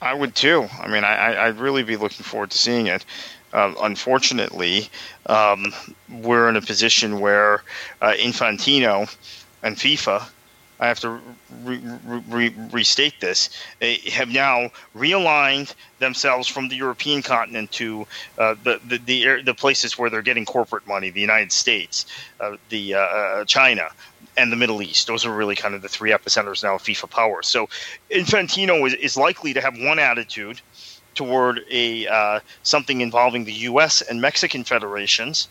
[0.00, 0.68] I would too.
[0.80, 3.04] I mean, I, would really be looking forward to seeing it.
[3.52, 4.88] Uh, unfortunately,
[5.26, 5.72] um,
[6.10, 7.62] we're in a position where
[8.02, 9.14] uh, Infantino
[9.62, 10.28] and FIFA,
[10.80, 11.18] I have to
[11.62, 11.80] re-
[12.28, 13.50] re- restate this,
[14.12, 19.98] have now realigned themselves from the European continent to uh, the, the, the the places
[19.98, 22.06] where they're getting corporate money, the United States,
[22.40, 23.88] uh, the uh, uh, China,
[24.38, 25.06] and the Middle East.
[25.08, 27.42] Those are really kind of the three epicenters now of FIFA power.
[27.42, 27.68] So
[28.10, 30.60] Infantino is, is likely to have one attitude
[31.14, 34.00] toward a uh, something involving the U.S.
[34.02, 35.48] and Mexican federations,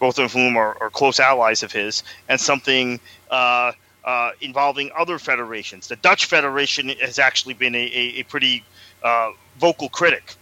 [0.00, 2.98] both of whom are, are close allies of his, and something
[3.30, 3.72] uh,
[4.04, 5.88] uh, involving other federations.
[5.88, 8.64] The Dutch Federation has actually been a, a, a pretty
[9.02, 10.34] uh, vocal critic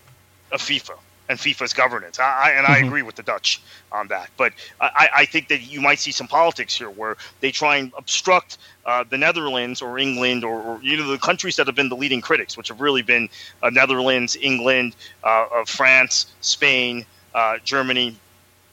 [0.53, 0.97] of FIFA
[1.29, 2.19] and FIFA's governance.
[2.19, 2.87] I, and I mm-hmm.
[2.87, 3.63] agree with the Dutch
[3.93, 4.31] on that.
[4.37, 7.93] But I, I, think that you might see some politics here where they try and
[7.97, 11.89] obstruct uh, the Netherlands or England or, or, you know the countries that have been
[11.89, 13.29] the leading critics, which have really been
[13.63, 18.17] uh, Netherlands, England, uh, France, Spain, uh, Germany.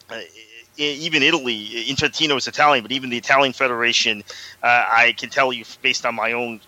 [0.10, 0.20] Uh,
[0.78, 4.24] even Italy, Infantino is Italian, but even the Italian Federation,
[4.64, 6.60] uh, I can tell you based on my own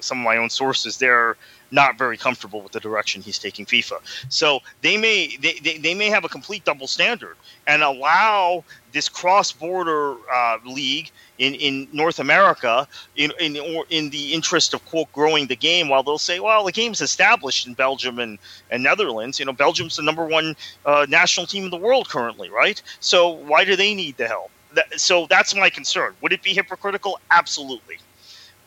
[0.00, 1.36] some of my own sources, they're
[1.70, 3.98] not very comfortable with the direction he's taking FIFA.
[4.28, 9.08] So they may they, they, they may have a complete double standard and allow this
[9.08, 15.12] cross-border uh, league in, in North America in in or in the interest of quote
[15.12, 18.38] growing the game while they'll say well the game's established in Belgium and,
[18.70, 19.38] and Netherlands.
[19.38, 20.56] You know Belgium's the number one
[20.86, 22.82] uh, national team in the world currently right?
[23.00, 24.50] So why do they need the help?
[24.74, 26.14] That, so that's my concern.
[26.20, 27.18] Would it be hypocritical?
[27.30, 27.98] Absolutely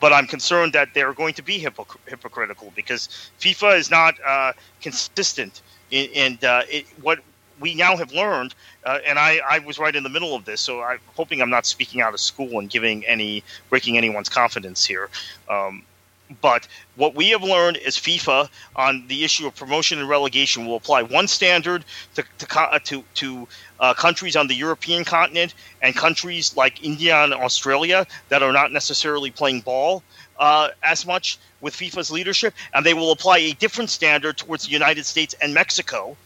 [0.02, 5.62] but I'm concerned that they're going to be hypocritical because FIFA is not uh, consistent.
[5.92, 7.20] In, and uh, it, what
[7.60, 10.60] we now have learned, uh, and I, I, was right in the middle of this,
[10.60, 14.84] so I'm hoping I'm not speaking out of school and giving any breaking anyone's confidence
[14.84, 15.08] here.
[15.48, 15.84] Um,
[16.40, 16.66] but
[16.96, 21.02] what we have learned is FIFA on the issue of promotion and relegation will apply
[21.02, 23.48] one standard to to uh, to, to
[23.80, 28.72] uh, countries on the European continent and countries like India and Australia that are not
[28.72, 30.02] necessarily playing ball
[30.38, 34.70] uh, as much with FIFA's leadership, and they will apply a different standard towards the
[34.70, 36.16] United States and Mexico,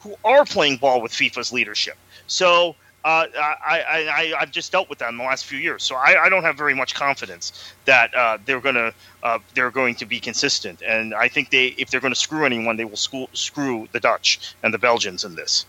[0.00, 1.96] who are playing ball with FIFA's leadership.
[2.26, 5.94] So uh, I, I, have just dealt with that in the last few years, so
[5.94, 9.94] I, I don't have very much confidence that uh, they're going to uh, they're going
[9.96, 10.80] to be consistent.
[10.80, 14.00] And I think they, if they're going to screw anyone, they will school, screw the
[14.00, 15.66] Dutch and the Belgians in this.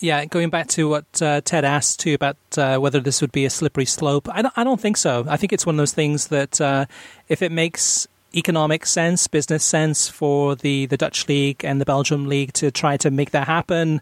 [0.00, 3.44] Yeah, going back to what uh, Ted asked too about uh, whether this would be
[3.44, 5.26] a slippery slope, I don't, I don't think so.
[5.28, 6.86] I think it's one of those things that uh,
[7.28, 12.26] if it makes economic sense, business sense for the, the Dutch league and the Belgium
[12.26, 14.00] league to try to make that happen,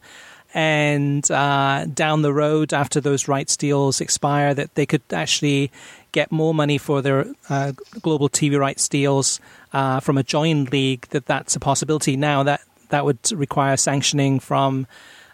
[0.55, 5.71] and uh, down the road after those rights deals expire, that they could actually
[6.13, 9.41] get more money for their uh, global TV rights deals
[9.73, 11.07] uh, from a joint league.
[11.11, 12.43] That that's a possibility now.
[12.43, 14.87] That that would require sanctioning from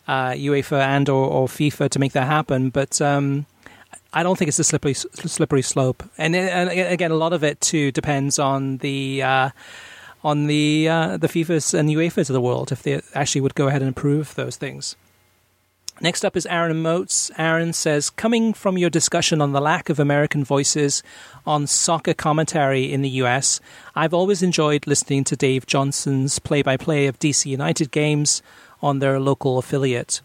[0.09, 2.71] uh, UEFA and or, or, FIFA to make that happen.
[2.71, 3.47] But um,
[4.13, 6.03] I don't think it's a slippery slippery slope.
[6.19, 9.51] And, and, again, a lot of it too depends on the uh,
[10.23, 13.69] on the uh, the FIFA's and UEFA's of the world if they actually would go
[13.69, 14.97] ahead and approve those things.
[16.01, 17.31] Next up is Aaron Moats.
[17.39, 21.05] Aaron says, coming from your discussion on the lack of American voices
[21.47, 23.61] on soccer commentary in the US,
[23.95, 28.43] I've always enjoyed listening to Dave Johnson's play by play of DC United games
[28.83, 30.21] on their local affiliate.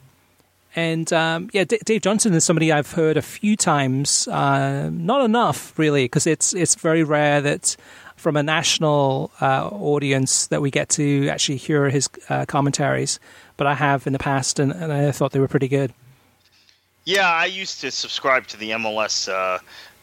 [0.75, 5.23] And um, yeah, D- Dave Johnson is somebody I've heard a few times, uh, not
[5.23, 7.75] enough really, because it's it's very rare that
[8.15, 13.19] from a national uh, audience that we get to actually hear his uh, commentaries
[13.59, 15.93] but I have in the past, and, and I thought they were pretty good.
[17.03, 19.59] Yeah, I used to subscribe to the MLS uh,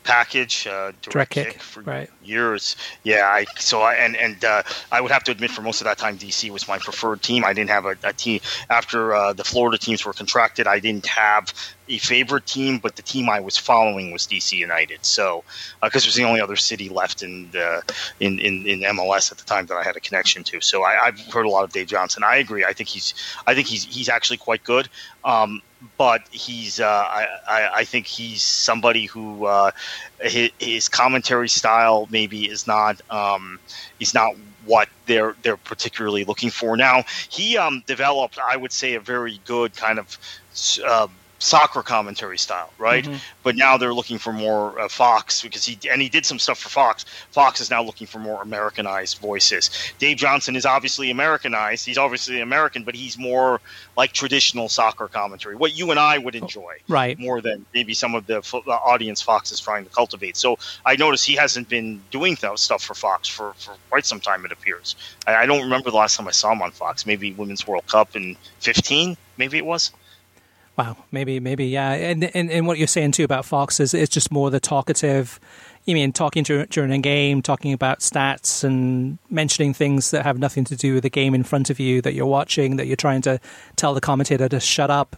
[0.07, 2.09] package, uh, direct, Direct kick, Kick, for right.
[2.25, 2.77] years.
[3.03, 5.87] Yeah, I so I and and uh, I would have to admit for most of
[5.87, 7.45] that time, DC was my preferred team.
[7.45, 8.41] I didn't have a, a team
[8.71, 10.67] after uh, the Florida teams were contracted.
[10.67, 11.53] I didn't have
[11.89, 15.05] a favorite team, but the team I was following was DC United.
[15.05, 15.45] So
[15.83, 17.83] because it was the only other city left in the
[18.21, 20.61] in, in in MLS at the time that I had a connection to.
[20.61, 22.23] So I, I've heard a lot of Dave Johnson.
[22.25, 22.65] I agree.
[22.65, 23.15] I think he's
[23.47, 24.89] I think he's he's actually quite good.
[25.25, 25.63] Um,
[25.97, 29.71] but he's uh, I, I, think he's somebody who uh,
[30.21, 33.59] his, his commentary style maybe is not um,
[33.99, 34.35] he's not
[34.65, 36.77] what they're they're particularly looking for.
[36.77, 40.19] Now he um, developed I would say a very good kind of
[40.85, 41.09] uh,
[41.39, 43.05] soccer commentary style, right?
[43.05, 43.17] Mm-hmm.
[43.43, 46.59] But now they're looking for more uh, Fox because he and he did some stuff
[46.59, 47.05] for Fox.
[47.31, 49.71] Fox is now looking for more Americanized voices.
[49.99, 51.85] Dave Johnson is obviously Americanized.
[51.85, 53.61] He's obviously American, but he's more
[53.97, 57.19] like traditional soccer commentary, what you and I would enjoy, Right.
[57.19, 60.37] More than maybe some of the fo- the audience Fox is trying to cultivate.
[60.37, 64.21] So I notice he hasn't been doing th- stuff for Fox for, for quite some
[64.21, 64.45] time.
[64.45, 64.97] It appears.
[65.27, 67.07] I, I don't remember the last time I saw him on Fox.
[67.07, 69.17] Maybe Women's World Cup in fifteen.
[69.37, 69.93] Maybe it was.
[70.77, 71.93] Wow, maybe, maybe, yeah.
[71.93, 75.41] And, and and what you're saying too about Fox is it's just more the talkative.
[75.87, 80.39] You mean talking dur- during a game, talking about stats and mentioning things that have
[80.39, 82.97] nothing to do with the game in front of you that you're watching, that you're
[82.97, 83.41] trying to
[83.77, 85.17] tell the commentator to shut up,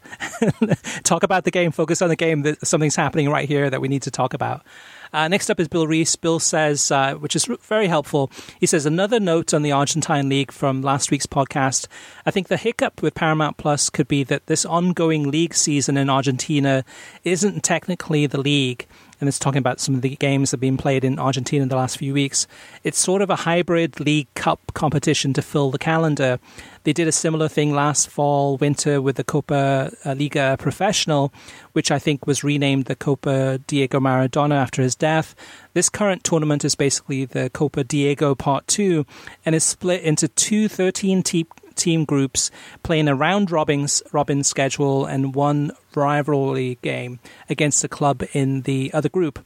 [1.05, 2.43] talk about the game, focus on the game.
[2.43, 4.65] That something's happening right here that we need to talk about.
[5.13, 6.17] Uh, next up is Bill Reese.
[6.17, 8.31] Bill says, uh, which is very helpful.
[8.61, 11.87] He says, another note on the Argentine League from last week's podcast.
[12.27, 16.11] I think the hiccup with Paramount Plus could be that this ongoing league season in
[16.11, 16.85] Argentina
[17.25, 18.87] isn't technically the league.
[19.21, 21.69] And it's talking about some of the games that have been played in Argentina in
[21.69, 22.47] the last few weeks.
[22.85, 26.39] It's sort of a hybrid League Cup competition to fill the calendar.
[26.85, 31.33] They did a similar thing last fall, winter with the Copa uh, Liga Professional,
[31.73, 35.35] which I think was renamed the Copa Diego Maradona after his death.
[35.75, 39.05] This current tournament is basically the Copa Diego Part 2
[39.45, 41.47] and is split into two 13 te-
[41.79, 42.51] team groups
[42.83, 47.18] playing a round robin schedule and one rivalry game
[47.49, 49.39] against the club in the other group.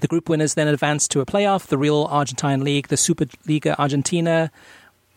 [0.00, 4.50] The group winners then advance to a playoff, the real Argentine League, the Superliga Argentina,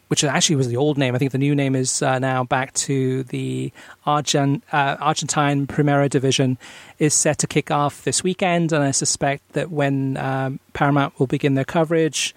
[0.08, 1.16] which actually was the old name.
[1.16, 3.72] I think the new name is uh, now back to the
[4.06, 6.58] Argent, uh, Argentine Primera Division,
[7.00, 8.74] is set to kick off this weekend.
[8.74, 12.36] And I suspect that when um, Paramount will begin their coverage,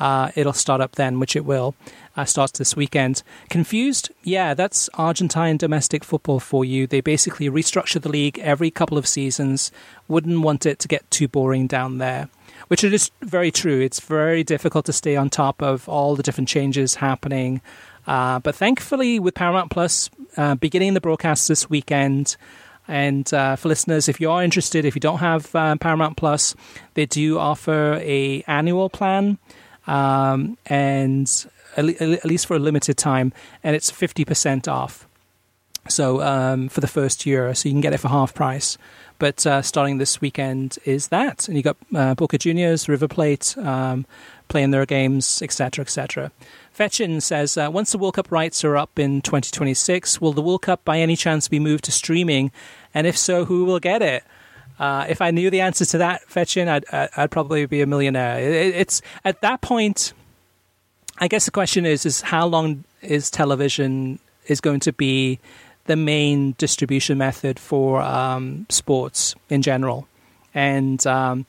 [0.00, 1.74] uh, it'll start up then, which it will.
[2.16, 3.22] Uh, starts this weekend.
[3.48, 4.10] Confused?
[4.24, 6.86] Yeah, that's Argentine domestic football for you.
[6.86, 9.70] They basically restructure the league every couple of seasons.
[10.08, 12.28] Wouldn't want it to get too boring down there
[12.68, 13.80] which is very true.
[13.80, 17.60] It's very difficult to stay on top of all the different changes happening.
[18.06, 22.36] Uh, but thankfully, with Paramount Plus uh, beginning the broadcast this weekend,
[22.88, 26.54] and uh, for listeners, if you are interested, if you don't have uh, Paramount Plus,
[26.94, 29.38] they do offer a annual plan,
[29.90, 33.32] um, and at, le- at least for a limited time,
[33.62, 35.06] and it's fifty percent off.
[35.88, 38.78] So um, for the first year, so you can get it for half price.
[39.18, 43.56] But uh, starting this weekend is that, and you got uh, Boca Juniors, River Plate
[43.58, 44.06] um,
[44.48, 46.32] playing their games, etc., etc.
[46.72, 50.62] Fetchin says, uh, once the World Cup rights are up in 2026, will the World
[50.62, 52.50] Cup by any chance be moved to streaming?
[52.94, 54.24] And if so, who will get it?
[54.80, 56.84] Uh, if I knew the answer to that, Fetchin, I'd,
[57.16, 58.40] I'd probably be a millionaire.
[58.40, 60.14] It, it's at that point.
[61.18, 65.38] I guess the question is: is how long is television is going to be
[65.84, 70.06] the main distribution method for um, sports in general.
[70.54, 71.46] And um,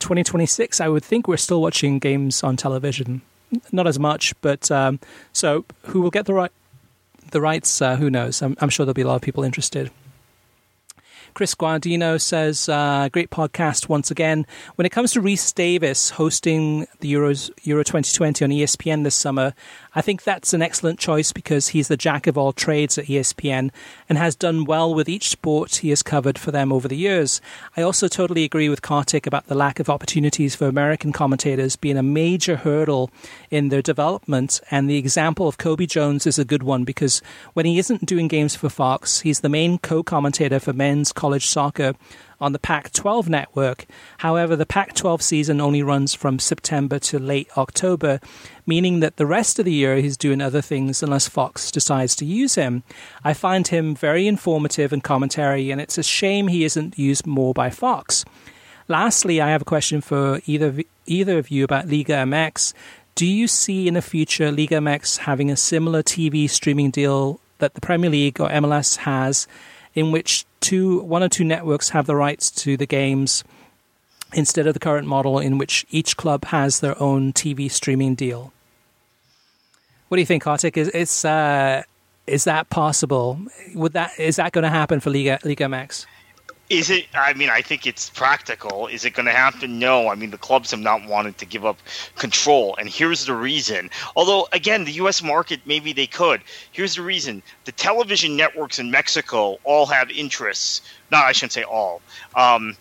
[0.00, 3.22] 2026, I would think we're still watching games on television.
[3.70, 4.98] Not as much, but um,
[5.32, 6.52] so who will get the right
[7.30, 7.82] the rights?
[7.82, 8.42] Uh, who knows?
[8.42, 9.90] I'm, I'm, sure there'll be a lot of people interested.
[11.34, 14.46] Chris Guardino says, uh, great podcast once again.
[14.74, 19.54] When it comes to Rece Davis hosting the Euros, Euro 2020 on ESPN this summer,
[19.94, 23.70] I think that's an excellent choice because he's the jack of all trades at ESPN
[24.08, 27.42] and has done well with each sport he has covered for them over the years.
[27.76, 31.98] I also totally agree with Kartik about the lack of opportunities for American commentators being
[31.98, 33.10] a major hurdle
[33.50, 37.20] in their development, and the example of Cobi Jones is a good one because
[37.52, 41.46] when he isn't doing games for Fox, he's the main co commentator for men's college
[41.46, 41.94] soccer
[42.42, 43.86] on the Pac 12 network.
[44.18, 48.20] However, the Pac 12 season only runs from September to late October,
[48.66, 52.24] meaning that the rest of the year he's doing other things unless Fox decides to
[52.24, 52.82] use him.
[53.24, 57.54] I find him very informative and commentary, and it's a shame he isn't used more
[57.54, 58.24] by Fox.
[58.88, 62.74] Lastly, I have a question for either either of you about Liga MX.
[63.14, 67.74] Do you see in the future Liga MX having a similar TV streaming deal that
[67.74, 69.46] the Premier League or MLS has,
[69.94, 73.44] in which two, one or two networks have the rights to the games
[74.32, 78.52] instead of the current model in which each club has their own TV streaming deal.
[80.08, 80.76] What do you think, Kartik?
[80.76, 81.82] Is it's uh,
[82.26, 83.40] is that possible?
[83.74, 86.06] Would that is that going to happen for Liga Liga MX?
[86.72, 87.06] Is it?
[87.12, 88.86] I mean, I think it's practical.
[88.86, 89.78] Is it going to happen?
[89.78, 90.08] No.
[90.08, 91.76] I mean, the clubs have not wanted to give up
[92.16, 93.90] control, and here's the reason.
[94.16, 95.22] Although, again, the U.S.
[95.22, 96.40] market maybe they could.
[96.72, 100.80] Here's the reason: the television networks in Mexico all have interests.
[101.10, 102.00] No, I shouldn't say all.
[102.36, 102.74] Um,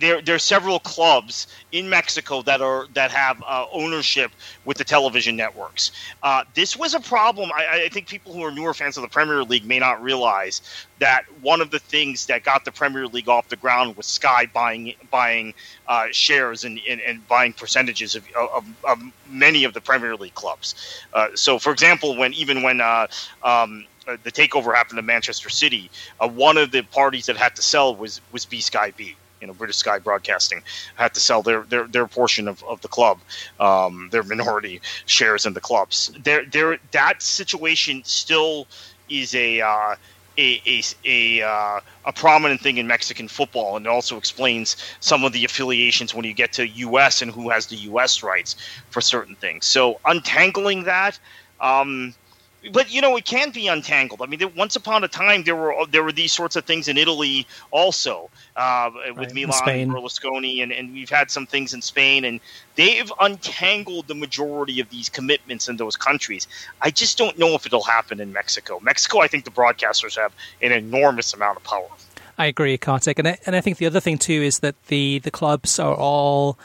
[0.00, 4.32] there there are several clubs in Mexico that are that have uh, ownership
[4.64, 5.92] with the television networks.
[6.22, 7.50] Uh, this was a problem.
[7.54, 10.62] I, I, think people who are newer fans of the Premier League may not realize
[10.98, 14.46] that one of the things that got the Premier League off the ground was Sky
[14.46, 15.54] buying buying
[15.86, 20.34] uh, shares and, and, and, buying percentages of, of, of, many of the Premier League
[20.34, 20.74] clubs.
[21.12, 23.06] Uh, so, for example, when even when uh,
[23.42, 27.62] um, uh, the takeover happened to Manchester City, one of the parties that had to
[27.62, 30.62] sell was was B Sky B you know British Sky Broadcasting
[30.96, 33.18] had to sell their their, their portion of, of the club,
[33.58, 36.12] um, their minority shares in the clubs.
[36.22, 38.66] There there that situation still
[39.08, 39.96] is a uh,
[40.38, 45.24] a a a, uh, a, prominent thing in Mexican football, and it also explains some
[45.24, 47.22] of the affiliations when you get to U.S.
[47.22, 48.22] and who has the U.S.
[48.22, 48.56] rights
[48.90, 49.66] for certain things.
[49.66, 51.18] So untangling that.
[51.60, 52.14] Um,
[52.72, 54.20] but you know it can be untangled.
[54.22, 56.96] I mean, once upon a time there were there were these sorts of things in
[56.98, 61.82] Italy also uh, with right, Milan and Berlusconi, and, and we've had some things in
[61.82, 62.40] Spain, and
[62.76, 66.46] they've untangled the majority of these commitments in those countries.
[66.82, 68.80] I just don't know if it'll happen in Mexico.
[68.82, 70.32] Mexico, I think the broadcasters have
[70.62, 71.88] an enormous amount of power.
[72.38, 75.18] I agree, Kartik, and I, and I think the other thing too is that the
[75.20, 76.58] the clubs are all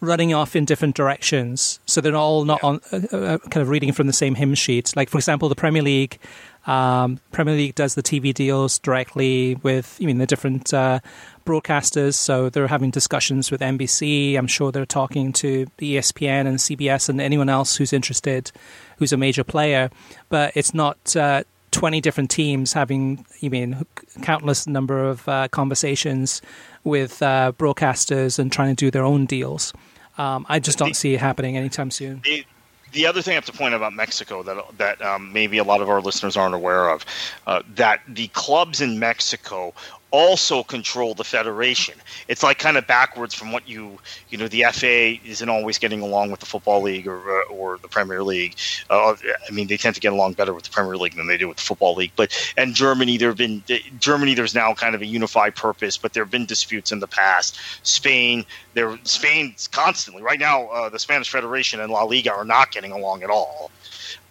[0.00, 1.78] running off in different directions.
[1.86, 2.68] So they're all not yeah.
[2.68, 4.94] on uh, uh, kind of reading from the same hymn sheet.
[4.96, 6.18] Like for example, the Premier League.
[6.66, 11.00] Um, Premier League does the TV deals directly with, I mean, the different uh,
[11.46, 12.14] broadcasters.
[12.14, 14.36] So they're having discussions with NBC.
[14.36, 18.52] I'm sure they're talking to ESPN and CBS and anyone else who's interested,
[18.98, 19.90] who's a major player.
[20.28, 23.86] But it's not uh, 20 different teams having, you mean,
[24.22, 26.42] countless number of uh, conversations
[26.84, 29.72] with uh, broadcasters and trying to do their own deals.
[30.18, 32.20] Um, I just don't the, see it happening anytime soon.
[32.24, 32.44] The,
[32.92, 35.64] the, other thing I have to point out about Mexico that that um, maybe a
[35.64, 37.06] lot of our listeners aren't aware of,
[37.46, 39.72] uh, that the clubs in Mexico
[40.10, 41.94] also control the federation.
[42.28, 43.98] It's like kind of backwards from what you
[44.28, 47.78] you know the FA isn't always getting along with the football league or uh, or
[47.78, 48.56] the Premier League.
[48.88, 49.14] Uh,
[49.48, 51.48] I mean, they tend to get along better with the Premier League than they do
[51.48, 52.12] with the football league.
[52.16, 53.62] But and Germany, there have been
[53.98, 54.34] Germany.
[54.34, 57.58] There's now kind of a unified purpose, but there have been disputes in the past.
[57.82, 58.44] Spain,
[58.74, 60.66] there Spain's constantly right now.
[60.68, 63.70] Uh, the Spanish Federation and La Liga are not getting along at all.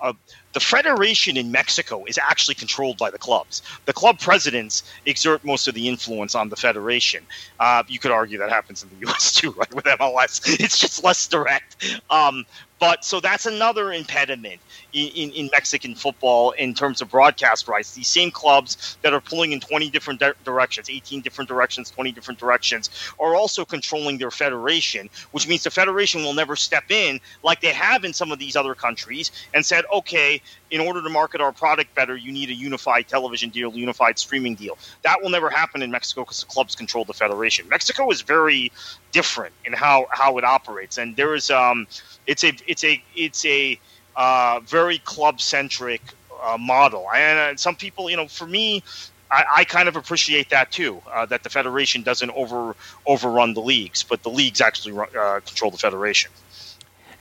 [0.01, 0.13] Uh,
[0.53, 3.61] the federation in Mexico is actually controlled by the clubs.
[3.85, 7.25] The club presidents exert most of the influence on the federation.
[7.59, 9.33] Uh, you could argue that happens in the U.S.
[9.33, 9.73] too, right?
[9.73, 12.01] With MLS, it's just less direct.
[12.09, 12.45] Um,
[12.79, 14.61] but so that's another impediment
[14.93, 17.93] in, in, Mexican football in terms of broadcast rights.
[17.93, 22.11] These same clubs that are pulling in 20 different di- directions, 18 different directions, 20
[22.11, 27.19] different directions, are also controlling their federation, which means the federation will never step in
[27.43, 31.09] like they have in some of these other countries and said, okay, in order to
[31.09, 34.77] market our product better, you need a unified television deal, unified streaming deal.
[35.03, 37.67] That will never happen in Mexico because the clubs control the federation.
[37.69, 38.71] Mexico is very
[39.11, 41.87] different in how, how it operates, and there is um,
[42.27, 43.79] it's a it's a it's a
[44.19, 46.01] uh, very club centric
[46.43, 47.07] uh, model.
[47.15, 48.83] And uh, some people, you know, for me,
[49.31, 51.01] I, I kind of appreciate that too.
[51.11, 52.75] Uh, that the federation doesn't over
[53.07, 56.31] overrun the leagues, but the leagues actually run, uh, control the federation.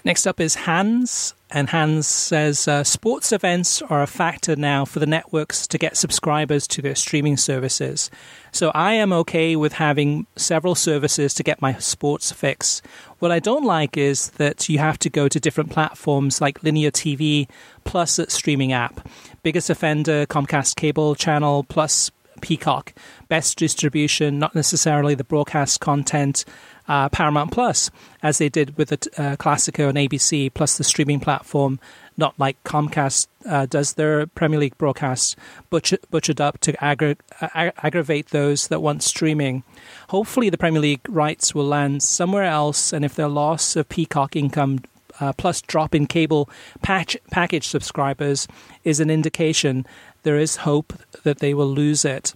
[0.05, 1.34] Next up is Hans.
[1.51, 5.96] And Hans says uh, sports events are a factor now for the networks to get
[5.96, 8.11] subscribers to their streaming services.
[8.53, 12.82] So I am okay with having several services to get my sports fix.
[13.18, 16.90] What I don't like is that you have to go to different platforms like linear
[16.90, 17.49] TV
[17.84, 19.09] plus a streaming app.
[19.42, 22.11] Biggest offender, Comcast cable channel plus
[22.41, 22.93] Peacock.
[23.28, 26.45] Best distribution, not necessarily the broadcast content
[26.89, 27.91] uh, Paramount Plus,
[28.22, 31.78] as they did with the uh, Classico and ABC, plus the streaming platform,
[32.16, 35.36] not like Comcast uh, does their Premier League broadcasts,
[35.70, 39.62] butcher, butchered up to ag- aggravate those that want streaming.
[40.09, 44.34] Hopefully, the Premier League rights will land somewhere else, and if their loss of Peacock
[44.34, 44.80] income
[45.20, 46.49] uh, plus drop in cable
[46.82, 48.49] patch, package subscribers
[48.84, 49.86] is an indication,
[50.29, 52.35] there is hope that they will lose it.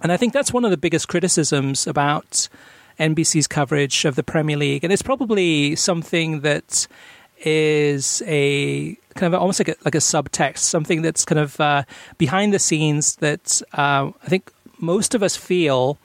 [0.00, 2.48] And I think that's one of the biggest criticisms about
[2.98, 6.88] NBC's coverage of the Premier League, and it's probably something that
[7.44, 11.82] is a kind of almost like a, like a subtext, something that's kind of uh,
[12.16, 15.98] behind the scenes that uh, I think most of us feel,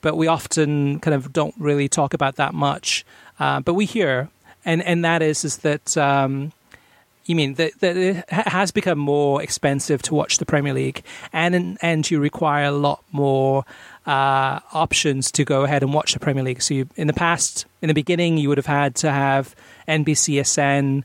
[0.00, 3.04] but we often kind of don't really talk about that much.
[3.38, 4.30] Uh, but we hear,
[4.64, 5.94] and and that is is that.
[5.98, 6.52] Um,
[7.26, 11.02] you mean that, that it has become more expensive to watch the Premier League,
[11.32, 13.64] and and you require a lot more
[14.06, 16.60] uh, options to go ahead and watch the Premier League.
[16.60, 19.54] So you, in the past, in the beginning, you would have had to have
[19.88, 21.04] NBCSN,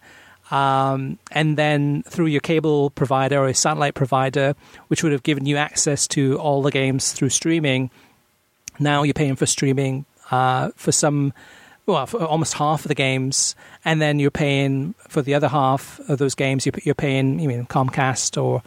[0.52, 4.56] um, and then through your cable provider or satellite provider,
[4.88, 7.90] which would have given you access to all the games through streaming.
[8.78, 11.34] Now you're paying for streaming uh, for some
[11.90, 16.20] well, almost half of the games, and then you're paying for the other half of
[16.20, 16.66] those games.
[16.66, 18.64] You're, you're paying, you mean Comcast or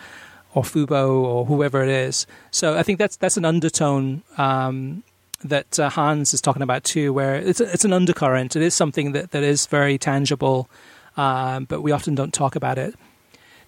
[0.55, 2.27] or Fubo or whoever it is.
[2.51, 5.03] So I think that's that's an undertone um,
[5.45, 8.57] that uh, Hans is talking about too, where it's it's an undercurrent.
[8.57, 10.69] It is something that, that is very tangible,
[11.17, 12.95] um, but we often don't talk about it.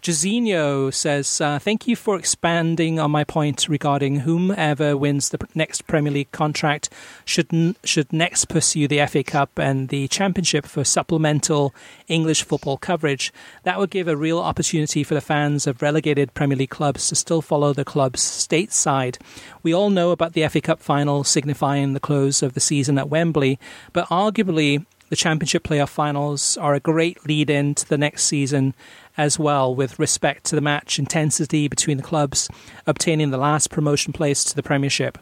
[0.05, 5.87] Jazinho says, uh, Thank you for expanding on my point regarding whomever wins the next
[5.87, 6.91] Premier League contract
[7.25, 11.75] should, n- should next pursue the FA Cup and the Championship for supplemental
[12.07, 13.33] English football coverage.
[13.63, 17.15] That would give a real opportunity for the fans of relegated Premier League clubs to
[17.15, 19.17] still follow the club's stateside.
[19.63, 23.09] We all know about the FA Cup final signifying the close of the season at
[23.09, 23.59] Wembley,
[23.95, 28.75] but arguably the Championship playoff finals are a great lead in to the next season
[29.17, 32.49] as well, with respect to the match intensity between the clubs
[32.87, 35.19] obtaining the last promotion place to the Premiership.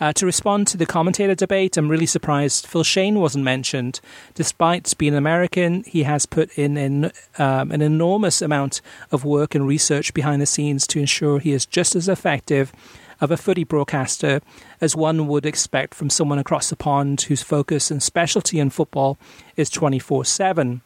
[0.00, 4.00] Uh, to respond to the commentator debate, I'm really surprised Phil Schoen wasn't mentioned.
[4.34, 8.80] Despite being American, he has put in an, um, an enormous amount
[9.10, 12.72] of work and research behind the scenes to ensure he is just as effective
[13.20, 14.40] of a footy broadcaster
[14.80, 19.18] as one would expect from someone across the pond whose focus and specialty in football
[19.56, 20.80] is 24 7.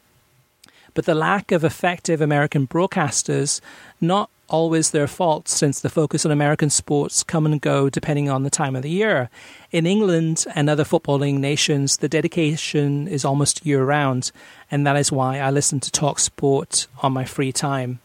[0.93, 3.59] But the lack of effective American broadcasters,
[3.99, 8.43] not always their fault since the focus on American sports come and go depending on
[8.43, 9.29] the time of the year.
[9.71, 14.31] In England and other footballing nations, the dedication is almost year round,
[14.69, 17.99] and that is why I listen to Talk Sport on my free time.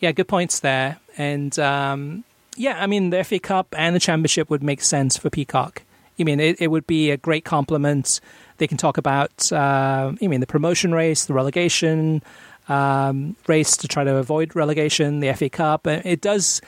[0.00, 0.98] Yeah, good points there.
[1.16, 2.24] And um,
[2.56, 5.82] yeah, I mean, the FA Cup and the Championship would make sense for Peacock.
[6.18, 8.20] I mean, it, it would be a great complement.
[8.60, 12.22] They can talk about, uh, mean, the promotion race, the relegation
[12.68, 15.86] um, race to try to avoid relegation, the FA Cup.
[15.86, 16.60] It does,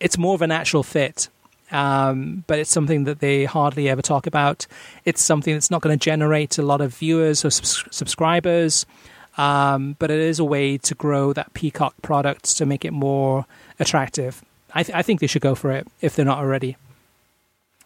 [0.00, 1.28] it's more of a natural fit.
[1.70, 4.66] Um, but it's something that they hardly ever talk about.
[5.04, 8.86] It's something that's not going to generate a lot of viewers or subs- subscribers,
[9.38, 13.46] um, but it is a way to grow that Peacock product to make it more
[13.78, 14.44] attractive.
[14.74, 16.76] I, th- I think they should go for it if they're not already.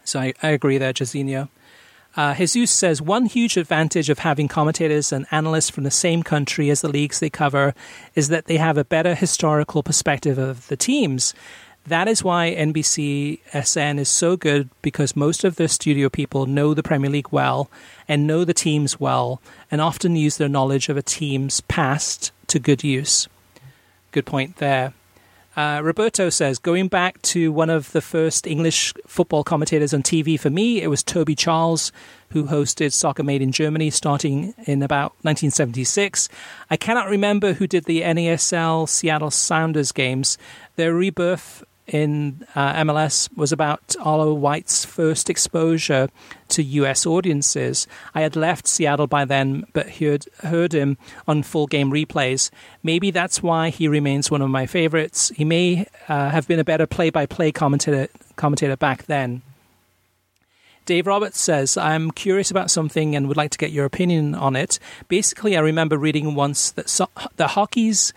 [0.02, 1.50] So I, I agree there, Jazinho.
[2.16, 6.70] Uh, Jesus says one huge advantage of having commentators and analysts from the same country
[6.70, 7.74] as the leagues they cover
[8.14, 11.34] is that they have a better historical perspective of the teams.
[11.86, 16.82] That is why NBCSN is so good because most of the studio people know the
[16.82, 17.68] Premier League well
[18.08, 22.58] and know the teams well and often use their knowledge of a team's past to
[22.58, 23.28] good use.
[24.12, 24.94] Good point there.
[25.56, 30.38] Uh, Roberto says, going back to one of the first English football commentators on TV
[30.38, 31.92] for me, it was Toby Charles,
[32.30, 36.28] who hosted Soccer Made in Germany starting in about 1976.
[36.70, 40.36] I cannot remember who did the NASL Seattle Sounders games.
[40.74, 46.08] Their rebirth in uh, MLS was about Arlo White's first exposure
[46.48, 47.86] to US audiences.
[48.14, 50.96] I had left Seattle by then, but heard, heard him
[51.28, 52.50] on full game replays.
[52.82, 55.30] Maybe that's why he remains one of my favorites.
[55.36, 59.42] He may uh, have been a better play by play commentator back then.
[60.86, 64.54] Dave Roberts says, I'm curious about something and would like to get your opinion on
[64.54, 64.78] it.
[65.08, 68.12] Basically, I remember reading once that so- the hockey's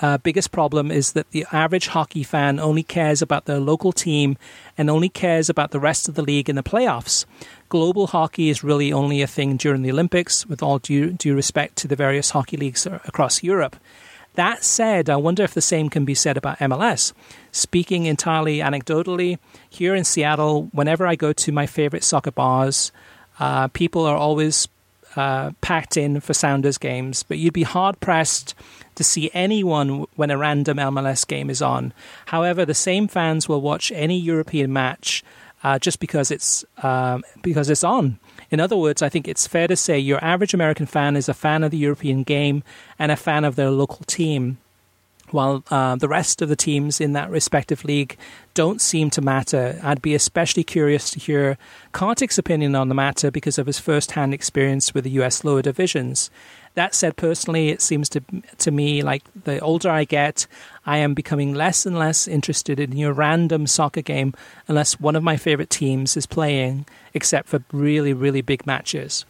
[0.00, 4.36] uh, biggest problem is that the average hockey fan only cares about their local team
[4.78, 7.24] and only cares about the rest of the league in the playoffs.
[7.68, 11.76] Global hockey is really only a thing during the Olympics, with all due, due respect
[11.76, 13.76] to the various hockey leagues across Europe.
[14.34, 17.12] That said, I wonder if the same can be said about MLS.
[17.52, 22.92] Speaking entirely anecdotally, here in Seattle, whenever I go to my favorite soccer bars,
[23.38, 24.68] uh, people are always
[25.16, 28.54] uh, packed in for Sounders games, but you'd be hard pressed
[28.94, 31.92] to see anyone when a random MLS game is on.
[32.26, 35.24] However, the same fans will watch any European match
[35.62, 38.18] uh, just because it's um, because it's on.
[38.50, 41.34] In other words, I think it's fair to say your average American fan is a
[41.34, 42.62] fan of the European game
[42.98, 44.58] and a fan of their local team.
[45.32, 48.16] While uh, the rest of the teams in that respective league
[48.54, 49.78] don't seem to matter.
[49.82, 51.56] I'd be especially curious to hear
[51.92, 55.62] Kartik's opinion on the matter because of his first hand experience with the US lower
[55.62, 56.30] divisions.
[56.74, 58.22] That said, personally, it seems to
[58.58, 60.46] to me like the older I get,
[60.86, 64.34] I am becoming less and less interested in your random soccer game
[64.68, 69.24] unless one of my favorite teams is playing, except for really, really big matches.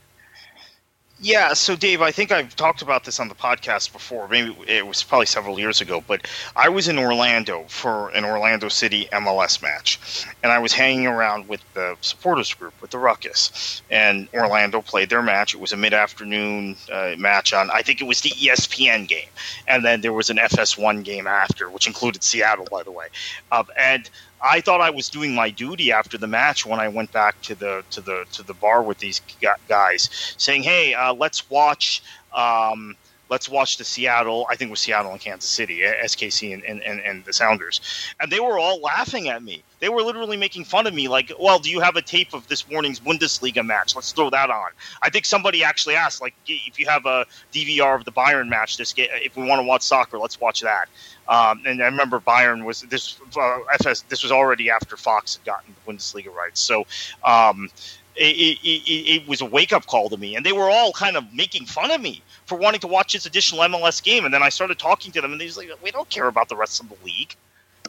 [1.22, 4.26] Yeah, so Dave, I think I've talked about this on the podcast before.
[4.26, 6.26] Maybe it was probably several years ago, but
[6.56, 11.46] I was in Orlando for an Orlando City MLS match, and I was hanging around
[11.46, 15.52] with the supporters group with the Ruckus, and Orlando played their match.
[15.52, 19.28] It was a mid-afternoon uh, match on, I think it was the ESPN game,
[19.68, 23.08] and then there was an FS1 game after, which included Seattle, by the way,
[23.52, 24.08] uh, and
[24.42, 27.54] I thought I was doing my duty after the match when I went back to
[27.54, 29.20] the to the to the bar with these
[29.68, 30.08] guys,
[30.38, 32.02] saying, "Hey, uh, let's watch."
[32.34, 32.96] Um,
[33.30, 34.46] let's watch the Seattle.
[34.50, 37.80] I think was Seattle and Kansas City, SKC and, and, and, the Sounders,
[38.20, 39.62] and they were all laughing at me.
[39.78, 42.46] They were literally making fun of me, like, "Well, do you have a tape of
[42.48, 43.94] this morning's Bundesliga match?
[43.94, 44.70] Let's throw that on."
[45.00, 48.76] I think somebody actually asked, like, if you have a DVR of the Bayern match,
[48.76, 50.88] this game, if we want to watch soccer, let's watch that.
[51.28, 54.02] Um, and I remember Bayern was this uh, FS.
[54.02, 56.86] This was already after Fox had gotten the Bundesliga rights, so
[57.24, 57.70] um,
[58.16, 60.36] it, it, it, was a wake up call to me.
[60.36, 63.26] And they were all kind of making fun of me for wanting to watch this
[63.26, 64.24] additional MLS game.
[64.24, 66.48] And then I started talking to them, and they was like, "We don't care about
[66.48, 67.34] the rest of the league.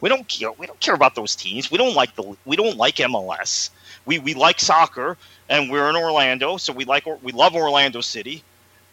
[0.00, 0.52] We don't care.
[0.52, 1.70] We don't care about those teams.
[1.70, 2.36] We don't like the.
[2.44, 3.70] We don't like MLS.
[4.04, 5.16] We we like soccer,
[5.48, 8.42] and we're in Orlando, so we like we love Orlando City."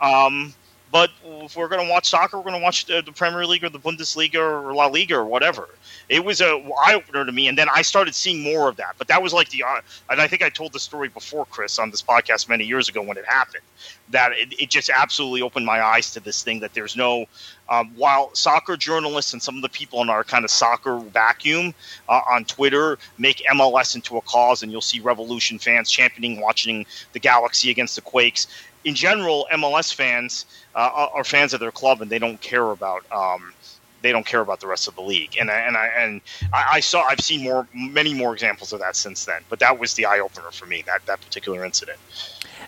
[0.01, 0.53] Um,
[0.91, 3.63] but if we're going to watch soccer, we're going to watch the, the, Premier League
[3.63, 5.69] or the Bundesliga or La Liga or whatever.
[6.07, 8.95] It was a eye opener to me, and then I started seeing more of that.
[8.97, 11.77] But that was like the, uh, and I think I told the story before, Chris,
[11.77, 13.63] on this podcast many years ago when it happened.
[14.09, 17.27] That it, it just absolutely opened my eyes to this thing that there's no,
[17.69, 21.75] um, while soccer journalists and some of the people in our kind of soccer vacuum
[22.07, 26.87] uh, on Twitter make MLS into a cause, and you'll see Revolution fans championing watching
[27.13, 28.47] the Galaxy against the Quakes
[28.85, 30.45] in general, MLS fans
[30.79, 33.53] uh, are fans of their club and they don't care about um,
[34.01, 35.35] they don't care about the rest of the league.
[35.39, 36.21] And I, and I and
[36.53, 39.41] I, saw I've seen more many more examples of that since then.
[39.49, 41.99] But that was the eye opener for me that that particular incident.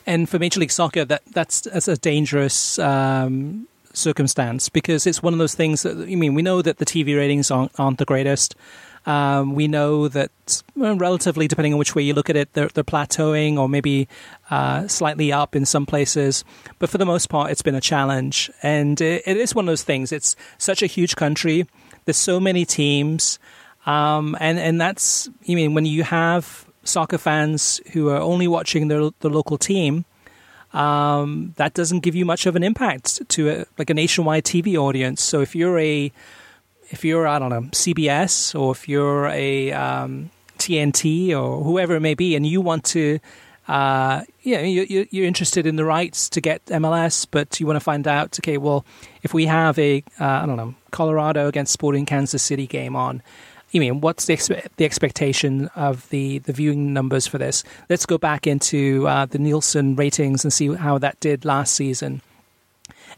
[0.05, 2.79] And for Major League Soccer, that that's, that's a dangerous.
[2.79, 6.85] Um, circumstance because it's one of those things that I mean we know that the
[6.85, 8.55] TV ratings aren't, aren't the greatest
[9.05, 10.31] um, we know that
[10.75, 14.07] relatively, depending on which way you look at it, they're, they're plateauing or maybe
[14.49, 16.43] uh, slightly up in some places.
[16.77, 18.51] But for the most part, it's been a challenge.
[18.61, 20.11] And it, it is one of those things.
[20.11, 21.67] It's such a huge country.
[22.05, 23.39] There's so many teams.
[23.85, 28.87] Um, and, and that's, I mean, when you have soccer fans who are only watching
[28.87, 30.05] their, the local team,
[30.73, 34.75] um, that doesn't give you much of an impact to a, like a nationwide TV
[34.77, 35.21] audience.
[35.21, 36.11] So if you're a
[36.91, 42.01] if you're I don't know CBS or if you're a um, TNT or whoever it
[42.01, 43.19] may be, and you want to.
[43.67, 47.81] Uh, yeah, you, you're interested in the rights to get MLS, but you want to
[47.81, 48.83] find out, okay, well,
[49.23, 53.21] if we have a, uh, I don't know, Colorado against Sporting Kansas City game on,
[53.69, 57.63] you mean what's the expe- the expectation of the the viewing numbers for this?
[57.89, 62.21] Let's go back into uh, the Nielsen ratings and see how that did last season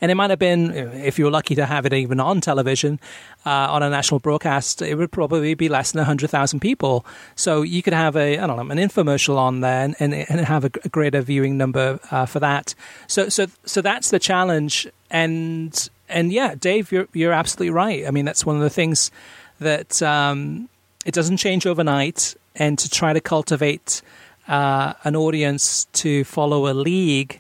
[0.04, 3.00] and it might have been if you're lucky to have it even on television
[3.46, 7.06] uh, on a national broadcast it would probably be less than 100,000 people.
[7.38, 10.42] So you could have a I don't know an infomercial on there and, and, and
[10.42, 12.76] have a, greater viewing number uh, for that.
[13.08, 14.88] So so so that's the challenge.
[15.10, 18.06] And and yeah Dave you're you're absolutely right.
[18.06, 19.10] I mean that's one of the things
[19.60, 20.68] that um,
[21.06, 22.36] it doesn't change overnight.
[22.56, 24.02] And to try to cultivate
[24.50, 27.40] uh, an audience to follow a league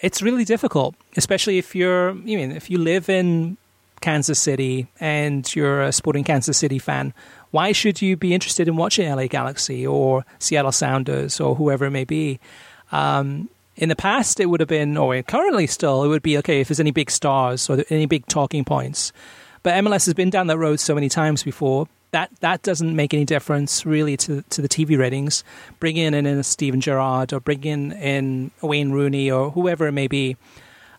[0.00, 3.56] it's really difficult, especially if you're, you mean, if you live in
[4.00, 7.12] Kansas City and you're a sporting Kansas City fan.
[7.50, 11.90] Why should you be interested in watching LA Galaxy or Seattle Sounders or whoever it
[11.90, 12.38] may be?
[12.92, 16.60] Um, in the past, it would have been, or currently still, it would be okay
[16.60, 19.12] if there's any big stars or any big talking points.
[19.62, 23.12] But MLS has been down that road so many times before that that doesn't make
[23.12, 25.44] any difference really to to the TV ratings.
[25.80, 29.92] Bring in in a Steven Gerrard or bring in in Wayne Rooney or whoever it
[29.92, 30.36] may be.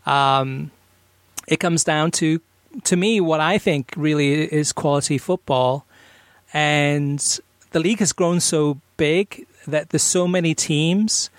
[0.08, 0.72] Um,
[1.48, 2.42] it comes down to
[2.84, 5.86] to me what I think really is quality football,
[6.54, 7.20] and
[7.72, 11.30] the league has grown so big that there's so many teams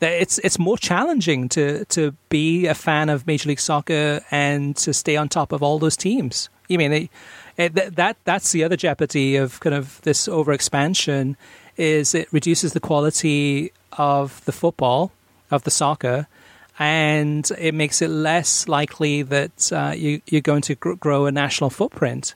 [0.00, 4.76] that it's it's more challenging to to be a fan of Major League Soccer and
[4.76, 6.48] to stay on top of all those teams.
[6.68, 7.10] You mean it,
[7.56, 11.36] it, that that's the other jeopardy of kind of this overexpansion
[11.76, 15.12] is it reduces the quality of the football
[15.50, 16.26] of the soccer
[16.78, 21.70] and it makes it less likely that uh, you, you're going to grow a national
[21.70, 22.34] footprint.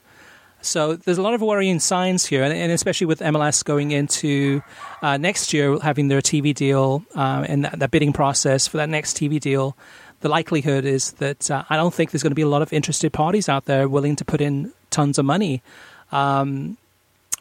[0.61, 4.61] So there's a lot of worrying signs here, and, especially with MLS going into
[5.01, 9.17] uh, next year having their TV deal uh, and that, bidding process for that next
[9.17, 9.75] TV deal.
[10.21, 12.73] The likelihood is that uh, I don't think there's going to be a lot of
[12.73, 15.61] interested parties out there willing to put in tons of money.
[16.11, 16.77] Um,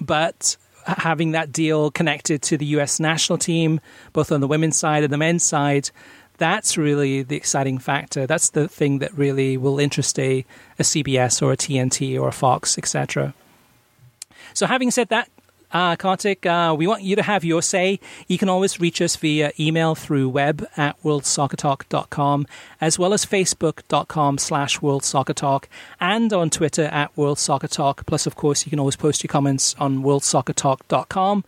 [0.00, 3.00] but having that deal connected to the U.S.
[3.00, 3.80] national team,
[4.12, 5.90] both on the women's side and the men's side,
[6.38, 8.26] that's really the exciting factor.
[8.26, 10.44] That's the thing that really will interest a,
[10.78, 13.34] a CBS or a TNT or a Fox, etc.
[14.54, 15.28] So, having said that,
[15.70, 18.00] uh, Kartik, uh, we want you to have your say.
[18.26, 22.46] You can always reach us via email through web at worldsoccertalk.com,
[22.80, 25.64] as well as facebook.com slash worldsoccertalk,
[26.00, 28.06] and on Twitter at worldsoccertalk.
[28.06, 31.44] Plus, of course, you can always post your comments on worldsoccertalk.com.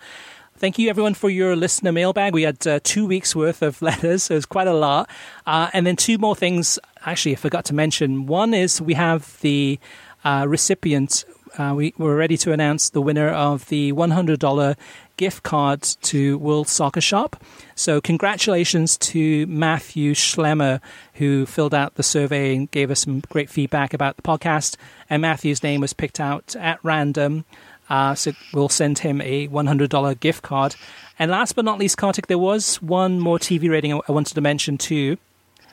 [0.60, 2.34] Thank you, everyone, for your listener mailbag.
[2.34, 5.08] We had uh, two weeks worth of letters, so it was quite a lot.
[5.46, 8.26] Uh, and then two more things, actually, I forgot to mention.
[8.26, 9.78] One is we have the
[10.22, 11.24] uh, recipient.
[11.56, 14.76] Uh, we, we're ready to announce the winner of the $100
[15.16, 17.42] gift card to World Soccer Shop.
[17.74, 20.82] So, congratulations to Matthew Schlemmer,
[21.14, 24.76] who filled out the survey and gave us some great feedback about the podcast.
[25.08, 27.46] And Matthew's name was picked out at random.
[27.90, 30.76] Uh, so we'll send him a $100 gift card.
[31.18, 34.40] And last but not least, Kartik, there was one more TV rating I wanted to
[34.40, 35.18] mention too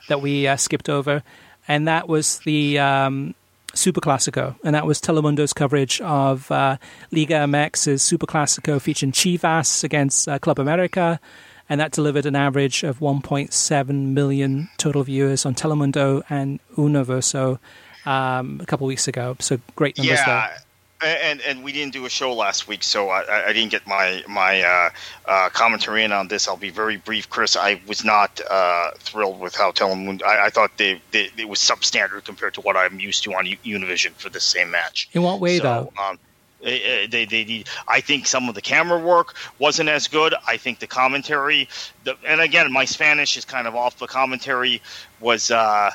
[0.08, 1.22] that we uh, skipped over,
[1.68, 3.34] and that was the um,
[3.74, 6.76] Super Classico, and that was Telemundo's coverage of uh,
[7.12, 11.20] Liga MX's Super Classico featuring Chivas against uh, Club America,
[11.68, 17.60] and that delivered an average of 1.7 million total viewers on Telemundo and Universo
[18.06, 19.36] um, a couple weeks ago.
[19.38, 20.48] So great numbers yeah.
[20.48, 20.58] there
[21.00, 24.22] and and we didn't do a show last week, so I, I didn't get my
[24.28, 24.90] my uh,
[25.26, 26.48] uh, commentary in on this.
[26.48, 27.56] I'll be very brief, Chris.
[27.56, 30.22] I was not uh, thrilled with how Telemundo.
[30.24, 33.46] I, I thought they, they, it was substandard compared to what I'm used to on
[33.46, 35.08] Univision for the same match.
[35.12, 35.92] In what way, so, though?
[36.02, 36.18] Um,
[36.60, 40.34] they, they, they, I think some of the camera work wasn't as good.
[40.46, 41.68] I think the commentary,
[42.02, 43.98] the, and again, my Spanish is kind of off.
[43.98, 44.82] The commentary
[45.20, 45.50] was.
[45.50, 45.92] Uh,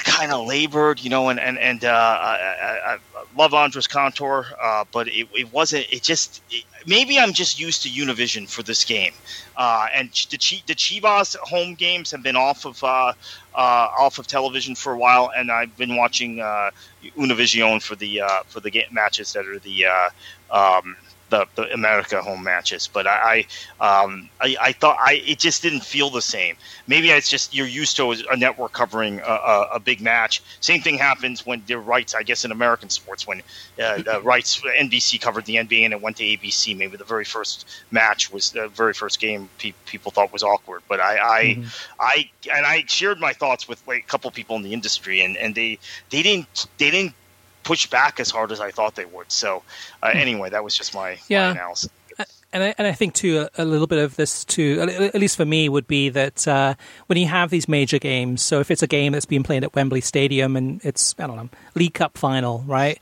[0.00, 2.98] kind of labored, you know, and and and uh, I, I,
[3.36, 5.86] love Andres Cantor, uh, but it, it wasn't.
[5.90, 9.12] It just it, maybe I'm just used to Univision for this game,
[9.56, 13.12] uh, and the Ch- the Chivas home games have been off of uh,
[13.54, 16.70] uh, off of television for a while, and I've been watching uh,
[17.16, 19.86] Univision for the for the game matches that are the
[20.50, 20.96] um,
[21.32, 23.46] the, the America home matches, but I
[23.80, 26.56] I, um, I, I thought I it just didn't feel the same.
[26.86, 30.42] Maybe it's just you're used to a network covering a, a, a big match.
[30.60, 33.40] Same thing happens when the rights, I guess, in American sports when
[33.82, 36.76] uh, the rights NBC covered the NBA and it went to ABC.
[36.76, 40.82] Maybe the very first match was the very first game pe- people thought was awkward,
[40.88, 41.64] but I I, mm-hmm.
[41.98, 45.36] I and I shared my thoughts with like, a couple people in the industry, and,
[45.38, 45.78] and they
[46.10, 47.14] they didn't they didn't
[47.62, 49.30] push back as hard as I thought they would.
[49.30, 49.62] So
[50.02, 50.18] uh, hmm.
[50.18, 51.46] anyway, that was just my, yeah.
[51.46, 51.90] my analysis.
[52.54, 55.38] And I, and I think too a, a, little bit of this too, at least
[55.38, 56.74] for me, would be that uh,
[57.06, 58.42] when you have these major games.
[58.42, 61.36] So if it's a game that's being played at Wembley Stadium and it's I don't
[61.36, 63.00] know League Cup final, right?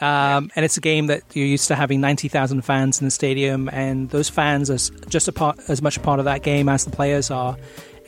[0.00, 0.50] Um.
[0.56, 3.68] And it's a game that you're used to having ninety thousand fans in the stadium,
[3.68, 6.84] and those fans are just a part, as much a part of that game as
[6.84, 7.56] the players are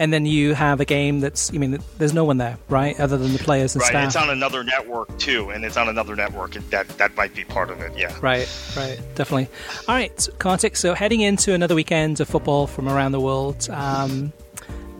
[0.00, 3.18] and then you have a game that's I mean there's no one there right other
[3.18, 3.88] than the players and right.
[3.88, 4.06] staff.
[4.06, 6.54] It's on another network too, and it's on another network.
[6.70, 7.92] That that might be part of it.
[7.96, 8.16] Yeah.
[8.20, 8.48] Right.
[8.76, 8.98] Right.
[9.14, 9.48] Definitely.
[9.86, 10.76] All right, Kartik.
[10.76, 14.32] So heading into another weekend of football from around the world, um,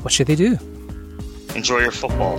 [0.02, 0.58] what should they do?
[1.54, 2.38] Enjoy your football.